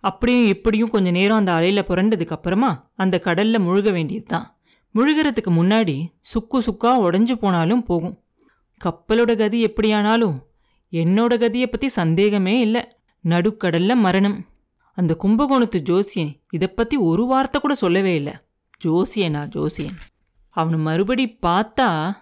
அப்படியும் 0.00 0.48
இப்படியும் 0.48 0.90
கொஞ்ச 0.90 1.10
நேரம் 1.10 1.36
அந்த 1.36 1.52
அலையில் 1.52 1.82
புரண்டதுக்கு 1.82 2.30
அப்புறமா 2.30 2.90
அந்த 2.96 3.20
கடல்ல 3.24 3.58
முழுக 3.58 3.92
வேண்டியதுதான். 3.92 4.58
முழுகிறதுக்கு 4.94 5.50
முன்னாடி 5.50 6.06
சுக்கு 6.20 6.60
சுக்கா 6.60 6.98
உடஞ்சு 6.98 7.32
போனாலும் 7.32 7.82
போகும். 7.82 8.22
கப்பலோட 8.84 9.36
கதி 9.36 9.60
எப்படியானாலும் 9.60 10.46
என்னோட 10.92 11.34
கதியை 11.34 11.66
பத்தி 11.66 11.88
சந்தேகமே 11.88 12.60
இல்லை. 12.60 12.88
நடுக்கடல்ல 13.24 13.94
மரணம். 13.94 14.44
அந்த 14.92 15.16
கும்பகோணத்து 15.22 15.78
ஜோசியன் 15.78 16.40
இதை 16.52 16.68
பத்தி 16.68 16.96
ஒரு 16.96 17.26
வார்த்தை 17.26 17.60
கூட 17.60 17.74
சொல்லவே 17.74 18.14
இல்லை. 18.14 18.32
ஜோசியனா 18.84 19.46
ஜோசியன். 19.46 19.96
அவனை 20.48 20.78
மறுபடி 20.78 21.38
பார்த்தா 21.46 22.12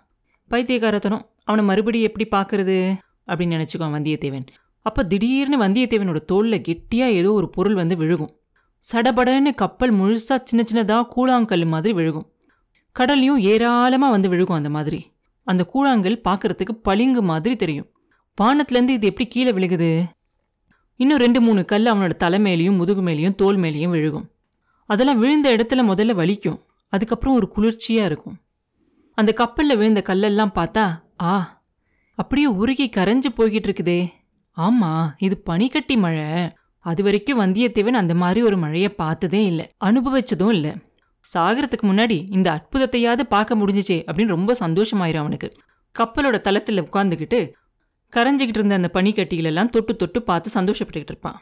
பைத்தியக்காரத்தனம். 0.48 1.30
அவனை 1.44 1.64
மறுபடி 1.64 2.02
எப்படி 2.02 2.28
பார்க்கறது? 2.36 2.96
அப்படின்னு 3.26 3.56
நினச்சிக்குவான் 3.56 3.94
வந்தியத்தேவன். 3.96 4.46
அப்போ 4.82 5.02
திடீர்னு 5.04 5.58
வந்தியத்தேவனோட 5.58 6.20
தோளில் 6.20 6.60
கெட்டியாக 6.60 7.12
ஏதோ 7.12 7.32
ஒரு 7.32 7.50
பொருள் 7.50 7.74
வந்து 7.74 7.96
விழுகும். 7.96 8.28
சடபடன்னு 8.92 9.54
கப்பல் 9.54 9.92
முழுசா 9.92 10.40
சின்ன 10.44 10.64
சின்னதா 10.72 11.06
கூழாங்கல் 11.16 11.66
மாதிரி 11.66 11.94
விழுகும். 11.94 12.28
கடல்லையும் 12.98 13.36
ஏராளமா 13.36 14.10
வந்து 14.10 14.28
விழுகும் 14.28 14.52
அந்த 14.52 14.70
மாதிரி. 14.70 15.12
அந்த 15.42 15.70
கூழாங்கல் 15.74 16.20
பார்க்கறதுக்கு 16.28 16.72
பளிங்கு 16.82 17.22
மாதிரி 17.22 17.56
தெரியும். 17.56 17.90
வானத்துலேருந்து 18.42 18.88
இது 18.88 19.06
எப்படி 19.06 19.28
கீழே 19.28 19.52
விழுகுது? 19.52 20.04
இன்னும் 20.96 21.18
ரெண்டு 21.18 21.40
மூணு 21.40 21.64
கல் 21.64 21.84
அவனோட 21.84 22.08
தலை 22.08 22.38
மேலேயும் 22.38 22.76
முதுகு 22.76 23.02
மேலேயும் 23.02 23.34
தோல் 23.34 23.56
மேலேயும் 23.56 23.90
விழுகும். 23.90 24.30
அதெல்லாம் 24.86 25.18
விழுந்த 25.18 25.56
இடத்துல 25.56 25.82
முதல்ல 25.90 26.14
வலிக்கும். 26.14 26.60
அதுக்கப்புறம் 26.88 27.34
ஒரு 27.34 27.48
குளிர்ச்சியாக 27.48 28.06
இருக்கும். 28.06 28.36
அந்த 29.14 29.32
கப்பலில் 29.32 29.76
விழுந்த 29.76 30.02
கல்லெல்லாம் 30.06 30.54
பார்த்தா 30.54 31.00
ஆ 31.22 31.62
அப்படியே 32.14 32.46
உருகி 32.46 32.90
கரைஞ்சு 32.96 33.30
போய்கிட்டு 33.36 33.68
இருக்குதே. 33.68 34.08
ஆமா 34.58 35.10
இது 35.18 35.38
பனிக்கட்டி 35.38 35.96
மழை. 35.96 36.50
அது 36.78 37.02
வரைக்கும் 37.02 37.40
வந்தியத்தேவன் 37.40 38.00
அந்த 38.02 38.14
மாதிரி 38.14 38.42
ஒரு 38.42 38.56
மழையை 38.56 38.88
பார்த்ததே 38.88 39.44
இல்லை. 39.44 39.66
அனுபவிச்சதும் 39.84 40.52
இல்லை. 40.52 40.72
சாகிறதுக்கு 41.34 41.82
முன்னாடி 41.82 42.26
இந்த 42.30 42.48
அற்புதத்தையாவது 42.50 43.20
பார்க்க 43.20 43.56
முடிஞ்சிச்சே 43.56 43.98
அப்படின்னு 44.06 44.26
ரொம்ப 44.26 44.56
சந்தோஷமாயிரும் 44.60 45.24
அவனுக்கு. 45.24 45.48
கப்பலோட 45.94 46.40
தளத்தில் 46.40 46.82
உட்காந்துக்கிட்டு 46.82 47.40
கரைஞ்சிக்கிட்டு 48.16 48.58
இருந்த 48.58 48.74
அந்த 48.74 48.90
பனிக்கட்டிகளெல்லாம் 48.92 49.70
தொட்டு 49.70 49.96
தொட்டு 49.96 50.22
பார்த்து 50.22 50.62
சந்தோஷப்பட்டுக்கிட்டு 50.62 51.12
இருப்பான். 51.14 51.40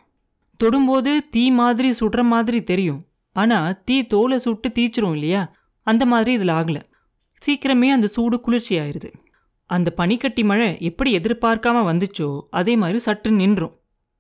தொடும்போது 0.61 1.19
தீ 1.31 1.51
மாதிரி 1.51 1.91
சுடுற 2.01 2.23
மாதிரி 2.23 2.63
தெரியும். 2.63 3.01
ஆனால் 3.33 3.83
தீ 3.85 4.03
தோலை 4.03 4.39
சுட்டு 4.39 4.69
தீச்சிரும் 4.69 5.13
இல்லையா? 5.13 5.53
அந்த 5.87 6.07
மாதிரி 6.07 6.33
இதில் 6.33 6.49
ஆகல. 6.49 6.79
சீக்கிரமே 7.43 7.89
அந்த 7.89 8.07
சூடு 8.07 8.41
குளிர்ச்சி 8.41 8.79
ஆயிடுது 8.79 9.11
அந்த 9.71 9.91
பனிக்கட்டி 9.91 10.45
மழை 10.45 10.81
எப்படி 10.81 11.19
எதிர்பார்க்காம 11.19 11.79
வந்துச்சோ 11.91 12.41
அதே 12.51 12.77
மாதிரி 12.77 12.99
சற்று 12.99 13.31
நின்றும். 13.31 13.75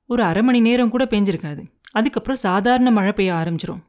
ஒரு 0.06 0.22
அரை 0.22 0.42
மணி 0.42 0.60
நேரம் 0.60 0.90
கூட 0.90 1.04
பெஞ்சிருக்காது. 1.04 1.62
அதுக்கப்புறம் 1.92 2.36
சாதாரண 2.36 2.90
மழை 2.90 3.12
பெய்ய 3.12 3.32
ஆரம்பிச்சிரும். 3.32 3.82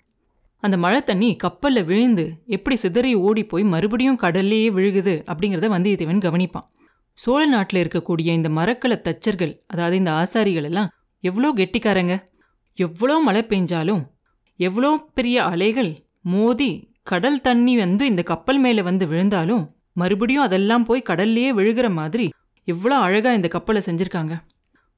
அந்த 0.59 0.77
மழை 0.77 1.03
தண்ணி 1.03 1.35
கப்பல்ல 1.43 1.83
விழுந்து 1.85 2.43
எப்படி 2.45 2.75
சிதறி 2.75 3.13
ஓடி 3.15 3.43
போய் 3.45 3.63
மறுபடியும் 3.63 4.19
கடல்லேயே 4.21 4.69
விழுகுது 4.77 5.13
அப்படிங்கிறத 5.31 5.67
வந்தியத்தேவன் 5.75 6.25
கவனிப்பான். 6.27 6.67
சோழ 7.13 7.45
நாட்டில் 7.45 7.87
இருக்கக்கூடிய 7.87 8.29
இந்த 8.33 8.49
மரக்கல 8.49 8.95
தச்சர்கள் 9.07 9.53
அதாவது 9.67 9.95
இந்த 9.97 10.11
ஆசாரிகள் 10.11 10.63
எல்லாம் 10.63 10.89
எவ்வளோ 11.19 11.53
கெட்டிக்காரங்க. 11.55 12.15
எவ்வளோ 12.75 13.19
மழை 13.19 13.41
பெஞ்சாலும் 13.49 14.03
எவ்வளோ 14.59 15.09
பெரிய 15.13 15.43
அலைகள் 15.43 15.91
மோதி 16.21 16.93
கடல் 17.03 17.41
தண்ணி 17.41 17.77
வந்து 17.77 18.05
இந்த 18.05 18.23
கப்பல் 18.23 18.57
மேலே 18.57 18.81
வந்து 18.81 19.07
விழுந்தாலும் 19.07 19.63
மறுபடியும் 19.97 20.45
அதெல்லாம் 20.47 20.85
போய் 20.89 21.07
கடல்லையே 21.09 21.51
விழுகிற 21.59 21.87
மாதிரி 21.99 22.25
எவ்வளோ 22.67 22.95
அழகா 23.05 23.31
இந்த 23.37 23.47
கப்பலை 23.55 23.81
செஞ்சிருக்காங்க. 23.85 24.33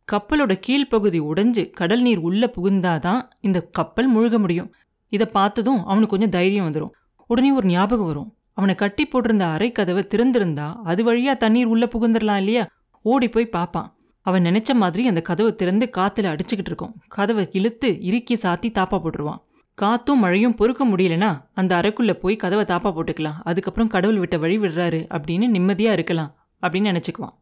கப்பலோட 0.08 0.54
கீழ்ப்பகுதி 0.68 1.20
உடைஞ்சு 1.32 1.64
கடல் 1.80 2.04
நீர் 2.06 2.22
உள்ளே 2.28 2.48
புகுந்தாதான் 2.56 3.22
இந்த 3.48 3.60
கப்பல் 3.78 4.10
முழுக 4.16 4.38
முடியும். 4.40 4.70
இதை 5.12 5.28
பார்த்ததும் 5.38 5.82
அவனுக்கு 5.86 6.14
கொஞ்சம் 6.14 6.36
தைரியம் 6.38 6.68
வந்துடும் 6.68 6.94
உடனே 7.30 7.52
ஒரு 7.52 7.68
ஞாபகம் 7.68 8.10
வரும். 8.12 8.30
அவனை 8.58 8.74
கட்டி 8.76 9.04
போட்டிருந்த 9.06 9.46
அரை 9.56 9.70
கதவை 9.72 10.04
திறந்திருந்தா 10.14 10.68
அது 10.84 11.02
வழியாக 11.04 11.38
தண்ணீர் 11.38 11.72
உள்ளே 11.74 11.88
புகுந்துடலாம் 11.94 12.42
இல்லையா? 12.42 12.64
ஓடி 13.06 13.28
போய் 13.30 13.54
பார்ப்பான் 13.56 13.88
அவன் 14.26 14.46
நினைச்ச 14.48 14.72
மாதிரி 14.74 15.04
அந்த 15.08 15.22
கதவை 15.30 15.52
திறந்து 15.62 15.86
காற்றுல 15.98 16.32
அடிச்சுக்கிட்டு 16.34 16.72
இருக்கும் 16.72 16.96
கதவை 17.08 17.44
இழுத்து 17.52 17.90
இறுக்கி 18.08 18.36
சாத்தி 18.36 18.70
தாப்பா 18.78 18.98
போட்டுருவான். 19.04 19.40
காத்தும் 19.82 20.22
மழையும் 20.24 20.56
பொறுக்க 20.60 20.84
முடியலனா 20.88 21.30
அந்த 21.54 21.72
அறைக்குள்ளே 21.80 22.16
போய் 22.22 22.36
கதவை 22.44 22.64
தாப்பா 22.72 22.90
போட்டுக்கலாம். 22.96 23.38
அதுக்கப்புறம் 23.44 23.92
கடவுள் 23.94 24.22
விட்ட 24.24 24.38
வழி 24.44 24.58
விடுறாரு 24.60 25.00
அப்படின்னு 25.16 25.48
நிம்மதியா 25.56 25.92
இருக்கலாம் 25.98 26.32
அப்படின்னு 26.64 26.92
நினச்சிக்குவான். 26.92 27.36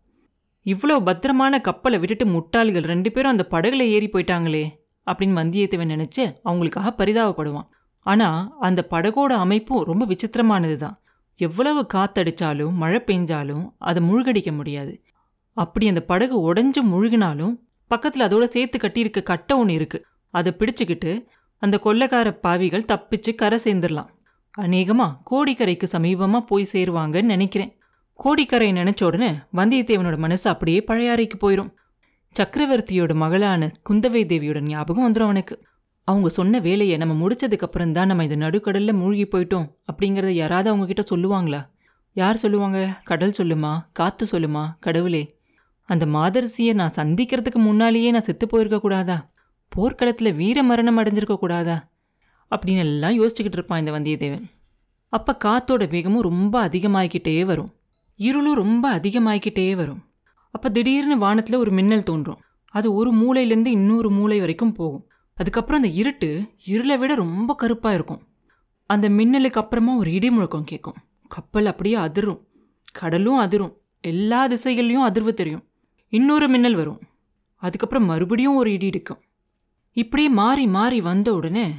இவ்வளோ 0.66 0.96
பத்திரமான 1.06 1.60
கப்பலை 1.62 1.98
விட்டுட்டு 2.00 2.26
முட்டாள்கள் 2.34 2.88
ரெண்டு 2.92 3.10
பேரும் 3.12 3.34
அந்த 3.34 3.46
படகுல 3.52 3.84
ஏறி 3.96 4.08
போயிட்டாங்களே 4.14 4.66
அப்படின்னு 5.08 5.40
வந்தியத்தேவன் 5.42 5.94
நினைச்சு 5.94 6.24
அவங்களுக்காக 6.50 6.92
பரிதாபப்படுவான். 7.02 7.68
ஆனா 8.06 8.30
அந்த 8.60 8.82
படகோட 8.92 9.34
அமைப்பும் 9.44 9.86
ரொம்ப 9.90 10.04
விசித்திரமானது 10.06 10.76
தான் 10.76 10.98
எவ்வளவு 11.40 11.82
காத்தடிச்சாலும் 11.94 12.76
மழை 12.82 13.00
பெஞ்சாலும் 13.06 13.66
அதை 13.90 14.02
முழுகடிக்க 14.10 14.52
முடியாது. 14.56 14.94
அப்படி 15.58 15.86
அந்த 15.88 16.02
படகு 16.12 16.36
உடைஞ்சு 16.48 16.82
முழுகினாலும் 16.94 17.56
பக்கத்துல 17.92 18.26
அதோட 18.28 18.46
சேர்த்து 18.56 18.78
கட்டியிருக்க 18.78 19.22
கட்டை 19.24 19.56
ஒன்று 19.58 19.74
இருக்கு. 19.74 20.00
அதை 20.34 20.52
பிடிச்சிக்கிட்டு 20.60 21.12
அந்த 21.58 21.80
கொள்ளக்கார 21.84 22.32
பாவிகள் 22.32 22.86
தப்பிச்சு 22.88 23.36
கரை 23.36 23.60
சேர்ந்துடலாம். 23.64 24.10
அநேகமா 24.58 25.08
கோடிக்கரைக்கு 25.32 25.88
சமீபமா 25.92 26.40
போய் 26.40 26.70
சேருவாங்கன்னு 26.74 27.24
நினைக்கிறேன். 27.24 27.78
கோடிக்கரை 28.14 28.72
நினைச்ச 28.72 29.04
உடனே 29.04 29.32
வந்தியத்தேவனோட 29.32 30.18
மனசு 30.18 30.50
அப்படியே 30.50 30.84
பழையாறைக்கு 30.88 31.38
போயிடும் 31.40 31.74
சக்கரவர்த்தியோட 32.40 33.14
மகளான 33.14 33.72
குந்தவை 33.90 34.22
தேவியோட 34.32 34.60
ஞாபகம் 34.62 35.14
வந்துடும் 35.14 35.28
அவனுக்கு. 35.30 35.66
அவங்க 36.04 36.30
சொன்ன 36.30 36.60
வேலையை 36.60 36.98
நம்ம 36.98 37.28
முடிச்சதுக்கு 37.28 37.60
அப்புறம் 37.60 37.92
தான் 37.92 38.08
நம்ம 38.08 38.24
இந்த 38.24 38.36
நடுக்கடல்ல 38.36 38.94
மூழ்கி 38.94 39.26
போயிட்டோம் 39.26 39.66
அப்படிங்கறத 39.92 40.28
யாராவது 40.28 40.70
அவங்க 40.70 40.94
கிட்ட 40.94 41.16
சொல்லுவாங்களா? 41.16 41.62
யார் 42.14 42.36
சொல்லுவாங்க? 42.36 43.02
கடல் 43.04 43.34
சொல்லுமா? 43.38 43.86
காத்து 43.94 44.28
சொல்லுமா? 44.32 44.70
கடவுளே. 44.80 45.40
அந்த 45.86 46.06
மாதரசியை 46.06 46.74
நான் 46.74 46.98
சந்திக்கிறதுக்கு 46.98 47.56
முன்னாலேயே 47.56 48.12
நான் 48.12 48.22
செத்து 48.22 48.48
போயிருக்க 48.48 48.80
கூடாதா? 48.80 49.30
போர்க்களத்தில் 49.70 50.34
வீர 50.34 50.64
மரணம் 50.64 50.98
அடைஞ்சிருக்க 50.98 51.36
கூடாதா? 51.36 51.90
அப்படின்னு 52.52 52.78
எல்லாம் 52.78 53.20
யோசிச்சுக்கிட்டு 53.20 53.54
இருப்பான் 53.54 53.80
இந்த 53.80 54.00
வந்தியத்தேவன். 54.00 54.44
அப்போ 55.10 55.38
காத்தோட 55.44 55.90
வேகமும் 55.90 56.22
ரொம்ப 56.22 56.68
அதிகமாகிக்கிட்டே 56.68 57.46
வரும். 57.46 57.76
இருளும் 58.16 58.56
ரொம்ப 58.56 59.00
அதிகமாகிக்கிட்டே 59.00 59.76
வரும். 59.76 60.04
அப்போ 60.52 60.70
திடீர்னு 60.70 61.18
வானத்தில் 61.18 61.56
ஒரு 61.56 61.72
மின்னல் 61.72 62.04
தோன்றும். 62.04 62.38
அது 62.68 62.94
ஒரு 62.94 63.14
மூலையிலேருந்து 63.14 63.66
இன்னொரு 63.66 64.12
மூலை 64.12 64.40
வரைக்கும் 64.40 64.72
போகும். 64.72 65.10
அதுக்கப்புறம் 65.34 65.82
அந்த 65.82 65.94
இருட்டு 65.94 66.50
இருளை 66.66 66.98
விட 66.98 67.16
ரொம்ப 67.16 67.56
கருப்பாக 67.56 67.96
இருக்கும். 67.96 68.22
அந்த 68.86 69.10
மின்னலுக்கு 69.10 69.54
அப்புறமா 69.54 69.96
ஒரு 69.96 70.12
இடி 70.12 70.30
முழக்கம் 70.30 70.64
கேட்கும். 70.64 70.96
கப்பல் 71.28 71.66
அப்படியே 71.66 71.96
அதிரும். 71.96 72.48
கடலும் 72.92 73.38
அதிரும். 73.38 73.78
எல்லா 74.02 74.48
திசைகள்லையும் 74.48 75.06
அதிர்வு 75.10 75.34
தெரியும். 75.34 75.64
இன்னொரு 76.10 76.48
மின்னல் 76.48 76.76
வரும். 76.76 77.00
அதுக்கப்புறம் 77.56 78.06
மறுபடியும் 78.06 78.56
ஒரு 78.56 78.72
இடி 78.72 78.86
இடிக்கும். 78.86 79.20
இப்படியே 79.98 80.30
மாறி 80.30 80.68
மாறி 80.68 81.02
வந்த 81.02 81.34
உடனே 81.34 81.74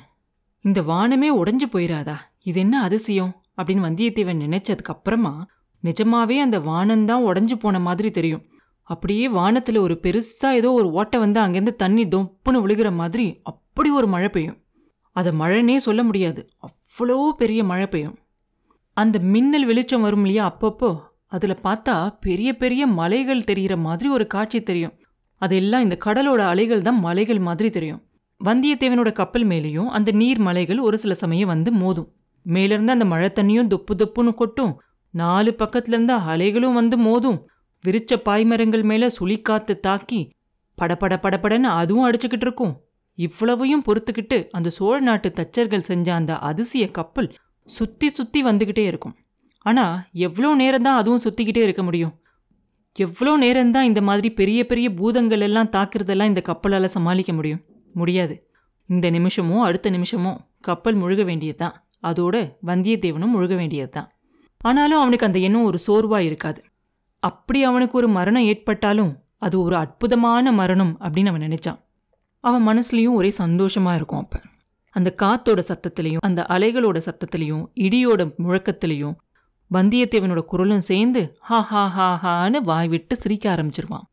இந்த 0.61 0.83
வானமே 0.83 1.29
உடஞ்சு 1.35 1.67
போயிடாதா 1.73 2.15
இது 2.43 2.61
என்ன 2.61 2.83
அதிசயம்? 2.83 3.43
அப்படின்னு 3.57 3.85
வந்தியத்தேவன் 3.87 4.41
நினைச்சதுக்கு 4.45 4.93
அப்புறமா 4.95 5.47
நிஜமாவே 5.83 6.41
அந்த 6.41 6.59
வானந்தான் 6.59 7.25
உடஞ்சு 7.25 7.55
போன 7.55 7.81
மாதிரி 7.81 8.11
தெரியும். 8.11 8.43
அப்படியே 8.83 9.29
வானத்துல 9.29 9.79
ஒரு 9.79 10.01
பெருசா 10.03 10.53
ஏதோ 10.53 10.73
ஒரு 10.73 10.91
ஓட்டை 10.91 11.21
வந்து 11.21 11.41
அங்கேருந்து 11.41 11.75
தண்ணி 11.75 12.05
தொப்புன்னு 12.05 12.63
விழுகிற 12.65 12.93
மாதிரி 12.93 13.41
அப்படி 13.43 13.91
ஒரு 13.91 14.07
மழை 14.07 14.29
பெய்யும். 14.29 14.65
அதை 15.13 15.33
மழைன்னே 15.33 15.77
சொல்ல 15.77 16.03
முடியாது. 16.03 16.49
அவ்வளோ 16.63 17.31
பெரிய 17.31 17.65
மழை 17.65 17.87
பெய்யும். 17.87 18.19
அந்த 18.93 19.19
மின்னல் 19.19 19.67
வெளிச்சம் 19.67 20.01
வரும் 20.01 20.21
இல்லையா 20.21 20.57
அப்பப்போ 20.57 20.99
அதில் 21.27 21.63
பார்த்தா 21.65 22.17
பெரிய 22.21 22.57
பெரிய 22.57 22.87
மலைகள் 22.87 23.45
தெரிகிற 23.45 23.77
மாதிரி 23.77 24.09
ஒரு 24.09 24.27
காட்சி 24.27 24.63
தெரியும். 24.63 24.93
அதெல்லாம் 25.37 25.83
இந்த 25.83 25.99
கடலோட 26.05 26.39
அலைகள் 26.39 26.83
தான் 26.83 27.01
மலைகள் 27.01 27.39
மாதிரி 27.39 27.71
தெரியும். 27.71 28.03
வந்தியத்தேவனோட 28.45 29.13
கப்பல் 29.13 29.47
மேலேயும் 29.47 29.87
அந்த 29.87 30.11
நீர் 30.13 30.39
மலைகள் 30.39 30.79
ஒரு 30.79 30.99
சில 30.99 31.15
சமயம் 31.15 31.49
வந்து 31.49 31.71
மோதும். 31.75 32.09
மேலிருந்து 32.43 32.93
அந்த 32.93 33.05
மழை 33.05 33.31
தண்ணியும் 33.35 33.67
தொப்பு 33.67 33.95
தொப்புன்னு 33.95 34.33
கொட்டும். 34.35 34.75
நாலு 35.11 35.51
பக்கத்துலேருந்து 35.59 36.17
அலைகளும் 36.33 36.73
வந்து 36.73 36.97
மோதும். 36.99 37.39
விரிச்ச 37.85 38.13
பாய்மரங்கள் 38.25 38.83
மேலே 38.83 39.09
சுழிக்காத்து 39.19 39.75
தாக்கி 39.81 40.21
படபட 40.75 41.15
படபடன்னு 41.17 41.69
அதுவும் 41.81 42.07
அடிச்சுக்கிட்டு 42.09 42.47
இருக்கும். 42.47 42.75
இவ்வளவையும் 43.19 43.85
பொறுத்துக்கிட்டு 43.89 44.39
அந்த 44.51 44.69
சோழ 44.71 45.01
நாட்டு 45.01 45.29
தச்சர்கள் 45.29 45.89
செஞ்ச 45.91 46.15
அந்த 46.15 46.33
அதிசய 46.39 46.91
கப்பல் 46.91 47.29
சுற்றி 47.69 48.09
சுற்றி 48.11 48.41
வந்துக்கிட்டே 48.45 48.85
இருக்கும். 48.87 49.15
ஆனால் 49.67 49.97
எவ்வளோ 50.13 50.51
நேரம்தான் 50.57 51.01
அதுவும் 51.01 51.25
சுற்றிக்கிட்டே 51.25 51.63
இருக்க 51.63 51.83
முடியும்? 51.83 52.13
எவ்வளோ 52.97 53.33
நேரம்தான் 53.39 53.83
இந்த 53.83 54.01
மாதிரி 54.01 54.31
பெரிய 54.31 54.67
பெரிய 54.67 54.89
பூதங்கள் 54.91 55.41
எல்லாம் 55.41 55.73
தாக்குறதெல்லாம் 55.77 56.25
இந்த 56.25 56.41
கப்பலால் 56.41 56.95
சமாளிக்க 56.97 57.33
முடியும்? 57.33 57.61
முடியாது. 57.99 58.35
இந்த 58.87 59.11
நிமிஷமோ 59.11 59.59
அடுத்த 59.61 59.91
நிமிஷமோ 59.91 60.33
கப்பல் 60.61 60.97
முழுக 60.97 61.25
வேண்டியதுதான். 61.25 61.77
அதோட 62.03 62.37
வந்தியத்தேவனும் 62.67 63.35
முழுக 63.37 63.57
வேண்டியதுதான். 63.57 64.09
ஆனாலும் 64.61 65.01
அவனுக்கு 65.01 65.27
அந்த 65.27 65.39
எண்ணம் 65.39 65.69
ஒரு 65.71 65.79
சோர்வாக 65.79 66.23
இருக்காது. 66.23 66.61
அப்படி 67.23 67.61
அவனுக்கு 67.63 67.99
ஒரு 67.99 68.09
மரணம் 68.09 68.43
ஏற்பட்டாலும் 68.43 69.13
அது 69.39 69.57
ஒரு 69.61 69.77
அற்புதமான 69.77 70.53
மரணம் 70.53 70.95
அப்படின்னு 71.01 71.29
அவன் 71.29 71.43
நினைச்சான். 71.43 71.79
அவன் 72.41 72.65
மனசுலையும் 72.69 73.13
ஒரே 73.13 73.31
சந்தோஷமா 73.39 73.95
இருக்கும் 73.95 74.19
அப்ப. 74.19 74.41
அந்த 74.97 75.15
காத்தோட 75.23 75.63
சத்தத்திலையும் 75.71 76.21
அந்த 76.21 76.47
அலைகளோட 76.49 76.99
சத்தத்திலையும் 76.99 77.65
இடியோட 77.81 78.23
முழக்கத்திலையும் 78.39 79.17
வந்தியத்தேவனோட 79.71 80.41
குரலும் 80.43 80.87
சேர்ந்து 80.91 81.23
ஹா 81.41 81.61
ஹா 81.61 81.87
ஹா 81.87 82.09
ஹான்னு 82.25 82.61
வாய் 82.63 82.89
விட்டு 82.89 83.17
சிரிக்க 83.17 83.55
ஆரம்பிச்சிருவான். 83.55 84.07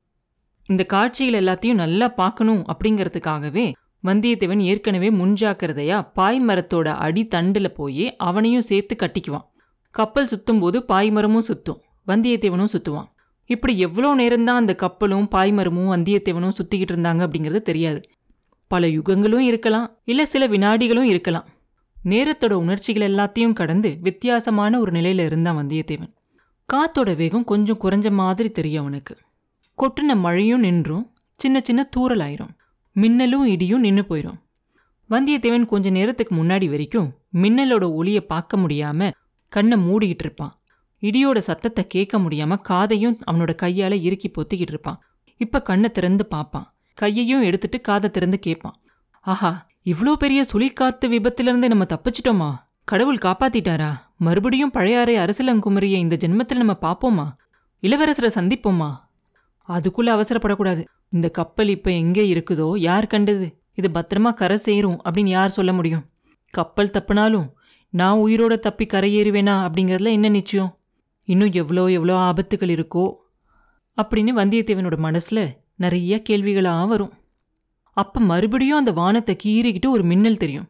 இந்த 0.67 0.84
காட்சிகள் 0.84 1.43
எல்லாத்தையும் 1.43 1.74
நல்லா 1.74 2.07
பார்க்கணும் 2.07 2.65
அப்படிங்கிறதுக்காகவே 2.67 3.74
வந்தியத்தேவன் 4.03 4.60
ஏற்கனவே 4.60 5.10
முன்ஜாக்கிரதையா 5.10 5.98
பாய்மரத்தோட 6.15 6.88
அடி 6.95 7.27
தண்டில் 7.27 7.74
போய் 7.74 8.15
அவனையும் 8.15 8.62
சேர்த்து 8.62 8.95
கட்டிக்குவான். 8.95 9.45
கப்பல் 9.89 10.27
சுத்தும்போது 10.27 10.77
பாய்மரமும் 10.88 11.48
சுத்தும் 11.48 11.79
வந்தியத்தேவனும் 12.07 12.74
சுத்துவான். 12.75 13.07
இப்படி 13.45 13.79
எவ்வளோ 13.79 14.15
நேரம்தான் 14.15 14.62
அந்த 14.62 14.75
கப்பலும் 14.75 15.27
பாய்மரமும் 15.31 15.91
வந்தியத்தேவனும் 15.95 16.57
சுத்திக்கிட்டு 16.60 16.93
இருந்தாங்க 16.95 17.22
அப்படிங்கிறது 17.27 17.62
தெரியாது. 17.62 18.01
பல 18.67 18.88
யுகங்களும் 18.88 19.39
இருக்கலாம் 19.39 19.98
இல்லை 20.03 20.25
சில 20.25 20.48
வினாடிகளும் 20.48 21.03
இருக்கலாம். 21.03 21.48
நேரத்தோட 22.05 22.53
உணர்ச்சிகள் 22.53 23.12
எல்லாத்தையும் 23.12 23.53
கடந்து 23.53 23.98
வித்தியாசமான 24.01 24.79
ஒரு 24.79 24.91
நிலையில 24.91 25.25
இருந்தான் 25.25 25.57
வந்தியத்தேவன். 25.57 26.13
காத்தோட 26.74 27.15
வேகம் 27.15 27.43
கொஞ்சம் 27.43 27.79
குறைஞ்ச 27.81 28.12
மாதிரி 28.12 28.50
தெரியும் 28.50 28.81
அவனுக்கு. 28.81 29.17
கொட்டின 29.77 30.15
மழையும் 30.15 30.60
நின்றும் 30.60 31.12
சின்ன 31.34 31.60
சின்ன 31.63 31.89
தூறல் 31.96 32.24
ஆயிரும் 32.25 32.53
மின்னலும் 32.91 33.46
இடியும் 33.46 33.79
நின்று 33.79 34.03
போயிடும் 34.10 34.39
வந்தியத்தேவன் 35.10 35.65
கொஞ்ச 35.65 35.89
நேரத்துக்கு 35.89 36.36
முன்னாடி 36.36 36.70
வரைக்கும் 36.70 37.10
மின்னலோட 37.34 37.86
ஒளியை 37.94 38.22
பார்க்க 38.22 38.58
முடியாம 38.58 39.10
கண்ணை 39.51 39.77
மூடிக்கிட்டு 39.77 40.24
இருப்பான். 40.24 40.53
இடியோட 41.03 41.38
சத்தத்தை 41.38 41.88
கேட்க 41.88 42.20
முடியாம 42.20 42.58
காதையும் 42.70 43.17
அவனோட 43.32 43.51
கையால 43.63 43.94
இறுக்கி 44.01 44.29
பொத்திக்கிட்டு 44.29 44.74
இருப்பான். 44.74 45.00
இப்ப 45.38 45.62
கண்ணை 45.62 45.89
திறந்து 45.91 46.25
பார்ப்பான். 46.25 46.67
கையையும் 46.94 47.44
எடுத்துட்டு 47.44 47.82
காதை 47.82 48.10
திறந்து 48.10 48.39
கேட்பான். 48.39 48.77
ஆஹா 49.20 49.51
இவ்ளோ 49.84 50.13
பெரிய 50.13 50.46
சுழிக்காத்து 50.53 51.05
விபத்திலிருந்து 51.10 51.67
நம்ம 51.67 51.86
தப்பிச்சிட்டோமா? 51.86 52.50
கடவுள் 52.84 53.17
காப்பாத்திட்டாரா? 53.17 53.91
மறுபடியும் 54.17 54.72
பழையாறை 54.72 55.15
அரசலங்குமரியை 55.15 56.00
இந்த 56.00 56.15
ஜென்மத்தில் 56.15 56.62
நம்ம 56.63 56.75
பாப்போமா 56.82 57.27
இளவரசரை 57.84 58.29
சந்திப்போமா? 58.36 58.89
அதுக்குள்ள 59.69 60.10
அவசரப்படக்கூடாது. 60.15 60.86
இந்த 61.10 61.29
கப்பல் 61.29 61.69
இப்ப 61.69 61.91
எங்கே 61.91 62.34
இருக்குதோ 62.34 62.77
யார் 62.77 63.07
கண்டது? 63.07 63.63
இது 63.74 63.89
பத்திரமா 63.93 64.34
கரை 64.34 64.57
சேரும் 64.57 65.01
அப்படின்னு 65.03 65.27
யார் 65.27 65.50
சொல்ல 65.50 65.74
முடியும்? 65.74 66.05
கப்பல் 66.50 66.89
தப்புனாலும் 66.89 67.48
நான் 67.89 68.17
உயிரோட 68.17 68.60
தப்பி 68.60 68.86
கரையேறுவேனா 68.86 69.55
அப்படிங்கிறதுல 69.67 70.12
என்ன 70.12 70.29
நிச்சயம்? 70.29 70.77
இன்னும் 71.24 71.51
எவ்வளோ 71.51 71.88
எவ்வளோ 71.88 72.15
ஆபத்துகள் 72.15 72.74
இருக்கோ? 72.75 73.13
அப்படின்னு 74.01 74.31
வந்தியத்தேவனோட 74.36 74.98
மனசில் 74.98 75.57
நிறைய 75.75 76.22
கேள்விகளாக 76.29 76.88
வரும். 76.88 77.13
அப்போ 77.91 78.19
மறுபடியும் 78.19 78.77
அந்த 78.77 78.91
வானத்தை 78.91 79.38
கீறிக்கிட்டு 79.43 79.88
ஒரு 79.88 80.03
மின்னல் 80.03 80.38
தெரியும். 80.38 80.69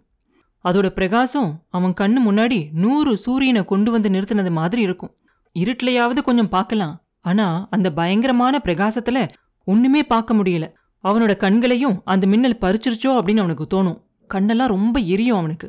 அதோட 0.64 0.90
பிரகாசம் 0.90 1.66
அவன் 1.70 1.94
கண்ணு 2.00 2.20
முன்னாடி 2.26 2.72
நூறு 2.72 3.18
சூரியனை 3.18 3.66
கொண்டு 3.66 3.92
வந்து 3.92 4.10
நிறுத்தினது 4.10 4.52
மாதிரி 4.52 4.82
இருக்கும். 4.82 5.16
இருட்டிலையாவது 5.56 6.22
கொஞ்சம் 6.22 6.50
பார்க்கலாம். 6.50 7.05
ஆனா 7.26 7.46
அந்த 7.70 7.88
பயங்கரமான 7.92 8.56
பிரகாசத்துல 8.66 9.20
ஒண்ணுமே 9.68 10.02
பார்க்க 10.04 10.34
முடியல. 10.34 10.66
அவனோட 11.04 11.34
கண்களையும் 11.38 11.96
அந்த 12.06 12.26
மின்னல் 12.28 12.62
பறிச்சிருச்சோ 12.62 13.10
அப்படின்னு 13.18 13.44
அவனுக்கு 13.44 13.66
தோணும். 13.74 14.00
கண்ணெல்லாம் 14.30 14.74
ரொம்ப 14.76 15.00
எரியும் 15.14 15.38
அவனுக்கு. 15.38 15.68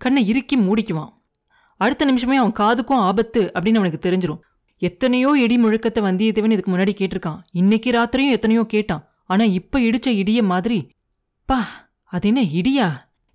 கண்ணை 0.00 0.22
இறுக்கி 0.28 0.56
மூடிக்குவான். 0.58 1.12
அடுத்த 1.80 2.04
நிமிஷமே 2.04 2.36
அவன் 2.36 2.58
காதுக்கும் 2.58 3.02
ஆபத்து 3.08 3.40
அப்படின்னு 3.54 3.80
அவனுக்கு 3.80 4.04
தெரிஞ்சிடும் 4.06 4.42
எத்தனையோ 4.82 5.30
இடி 5.44 5.56
முழக்கத்தை 5.58 6.00
வந்தியத்தேவன் 6.06 6.54
இதுக்கு 6.54 6.72
முன்னாடி 6.72 6.92
கேட்டிருக்கான். 7.00 7.40
இன்னைக்கு 7.52 7.90
ராத்திரியும் 7.90 8.36
எத்தனையோ 8.36 8.62
கேட்டான். 8.74 9.04
ஆனா 9.32 9.44
இப்ப 9.58 9.80
இடிச்ச 9.80 10.08
இடிய 10.22 10.40
மாதிரி 10.52 10.78
பா 11.48 11.58
அது 12.12 12.28
என்ன 12.30 12.42
இடியா? 12.60 12.88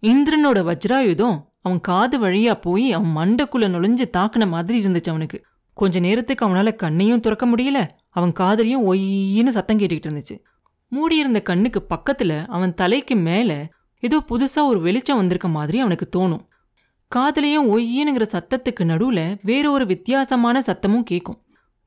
இந்திரனோட 0.03 0.59
வஜ்ராயுதம் 0.69 1.37
அவன் 1.61 1.81
காது 1.81 2.17
வழியா 2.19 2.53
போய் 2.61 2.87
அவன் 2.97 3.13
மண்டக்குள்ள 3.19 3.65
நுழைஞ்சு 3.73 4.05
தாக்குன 4.17 4.47
மாதிரி 4.47 4.77
இருந்துச்சு 4.81 5.09
அவனுக்கு. 5.13 5.39
கொஞ்ச 5.81 5.99
நேரத்துக்கு 5.99 6.43
அவனால 6.45 6.69
கண்ணையும் 6.75 7.19
துறக்க 7.19 7.45
முடியல. 7.47 7.79
அவன் 8.09 8.31
காதலையும் 8.39 8.85
ஒய்யின்னு 8.89 9.55
சத்தம் 9.57 9.79
கேட்டுக்கிட்டு 9.79 10.09
இருந்துச்சு. 10.09 10.35
மூடியிருந்த 10.91 11.39
கண்ணுக்கு 11.41 11.79
பக்கத்துல 11.89 12.33
அவன் 12.47 12.73
தலைக்கு 12.73 13.15
மேல 13.27 13.51
ஏதோ 14.03 14.17
புதுசாக 14.29 14.71
ஒரு 14.71 14.79
வெளிச்சம் 14.81 15.19
வந்திருக்க 15.21 15.47
மாதிரி 15.47 15.77
அவனுக்கு 15.79 16.07
தோணும். 16.15 16.43
காதலையும் 17.11 17.69
ஒய்யினுங்கிற 17.73 18.25
சத்தத்துக்கு 18.35 18.83
நடுவுல 18.91 19.19
வேற 19.41 19.65
ஒரு 19.71 19.85
வித்தியாசமான 19.85 20.59
சத்தமும் 20.59 21.07
கேட்கும் 21.11 21.39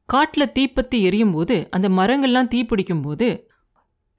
காட்டுல 0.08 0.44
தீப்பத்தி 0.58 0.96
எரியும் 1.00 1.32
போது 1.32 1.56
அந்த 1.70 1.86
மரங்கள்லாம் 1.88 2.50
தீப்பிடிக்கும் 2.54 3.02
போது 3.02 3.28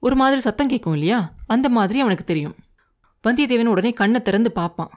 ஒரு 0.02 0.16
மாதிரி 0.16 0.40
சத்தம் 0.40 0.68
கேட்கும் 0.68 0.92
இல்லையா? 0.92 1.18
அந்த 1.46 1.66
மாதிரி 1.68 1.98
அவனுக்கு 2.00 2.24
தெரியும். 2.24 2.54
வந்தியத்தேவன் 3.24 3.72
உடனே 3.74 3.90
கண்ணை 3.90 4.20
திறந்து 4.22 4.50
பார்ப்பான். 4.52 4.90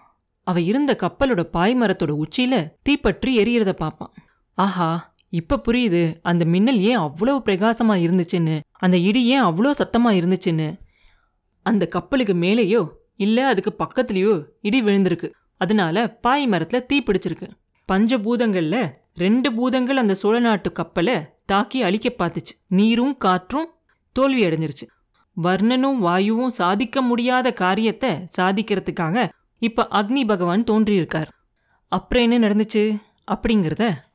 அவ 0.48 0.62
இருந்த 0.62 0.92
கப்பலோட 1.02 1.42
பாய்மரத்தோட 1.54 2.14
உச்சியில 2.24 2.56
தீப்பற்றி 2.82 3.32
எரியறத 3.42 3.72
பார்ப்பான். 3.74 4.13
ஆஹா 4.58 5.15
இப்ப 5.30 5.62
புரியுது. 5.67 6.02
அந்த 6.22 6.46
மின்னல் 6.46 6.80
ஏன் 6.80 6.96
அவ்வளவு 6.96 7.39
பிரகாசமா 7.46 7.96
இருந்துச்சுன்னு. 8.06 8.56
அந்த 8.80 8.98
இடி 8.98 9.22
ஏன் 9.26 9.43
அவ்வளோ 9.43 9.72
சத்தமா 9.82 10.12
இருந்துச்சுன்னு. 10.20 10.67
அந்த 11.65 11.88
கப்பலுக்கு 11.88 12.34
மேலேயோ 12.34 12.82
இல்ல 13.15 13.48
அதுக்கு 13.48 13.72
பக்கத்துலயோ 13.84 14.34
இடி 14.62 14.80
விழுந்திருக்கு. 14.82 15.28
அதனால 15.58 16.06
பாய் 16.17 16.48
மரத்துல 16.48 16.80
தீ 16.86 16.98
பிடிச்சிருக்கு. 17.00 17.48
பஞ்சபூதங்கள்ல 17.89 18.78
ரெண்டு 19.15 19.50
பூதங்கள் 19.54 19.98
அந்த 19.98 20.15
சோழ 20.15 20.39
நாட்டு 20.39 20.72
கப்பலை 20.72 21.15
தாக்கி 21.46 21.82
அழிக்க 21.82 22.08
பார்த்துச்சு. 22.17 22.54
நீரும் 22.67 23.17
காற்றும் 23.17 23.70
தோல்வி 24.15 24.43
அடைஞ்சிருச்சு. 24.46 24.86
வர்ணனும் 25.38 25.98
வாயுவும் 25.98 26.50
சாதிக்க 26.50 27.02
முடியாத 27.02 27.48
காரியத்தை 27.54 28.12
சாதிக்கிறதுக்காக 28.38 29.30
இப்ப 29.62 29.88
அக்னி 29.91 30.24
பகவான் 30.28 30.63
தோன்றியிருக்கார். 30.63 31.30
அப்புறம் 31.91 32.26
என்ன 32.26 32.48
நடந்துச்சு? 32.48 32.84
அப்படிங்கிறத 33.32 33.86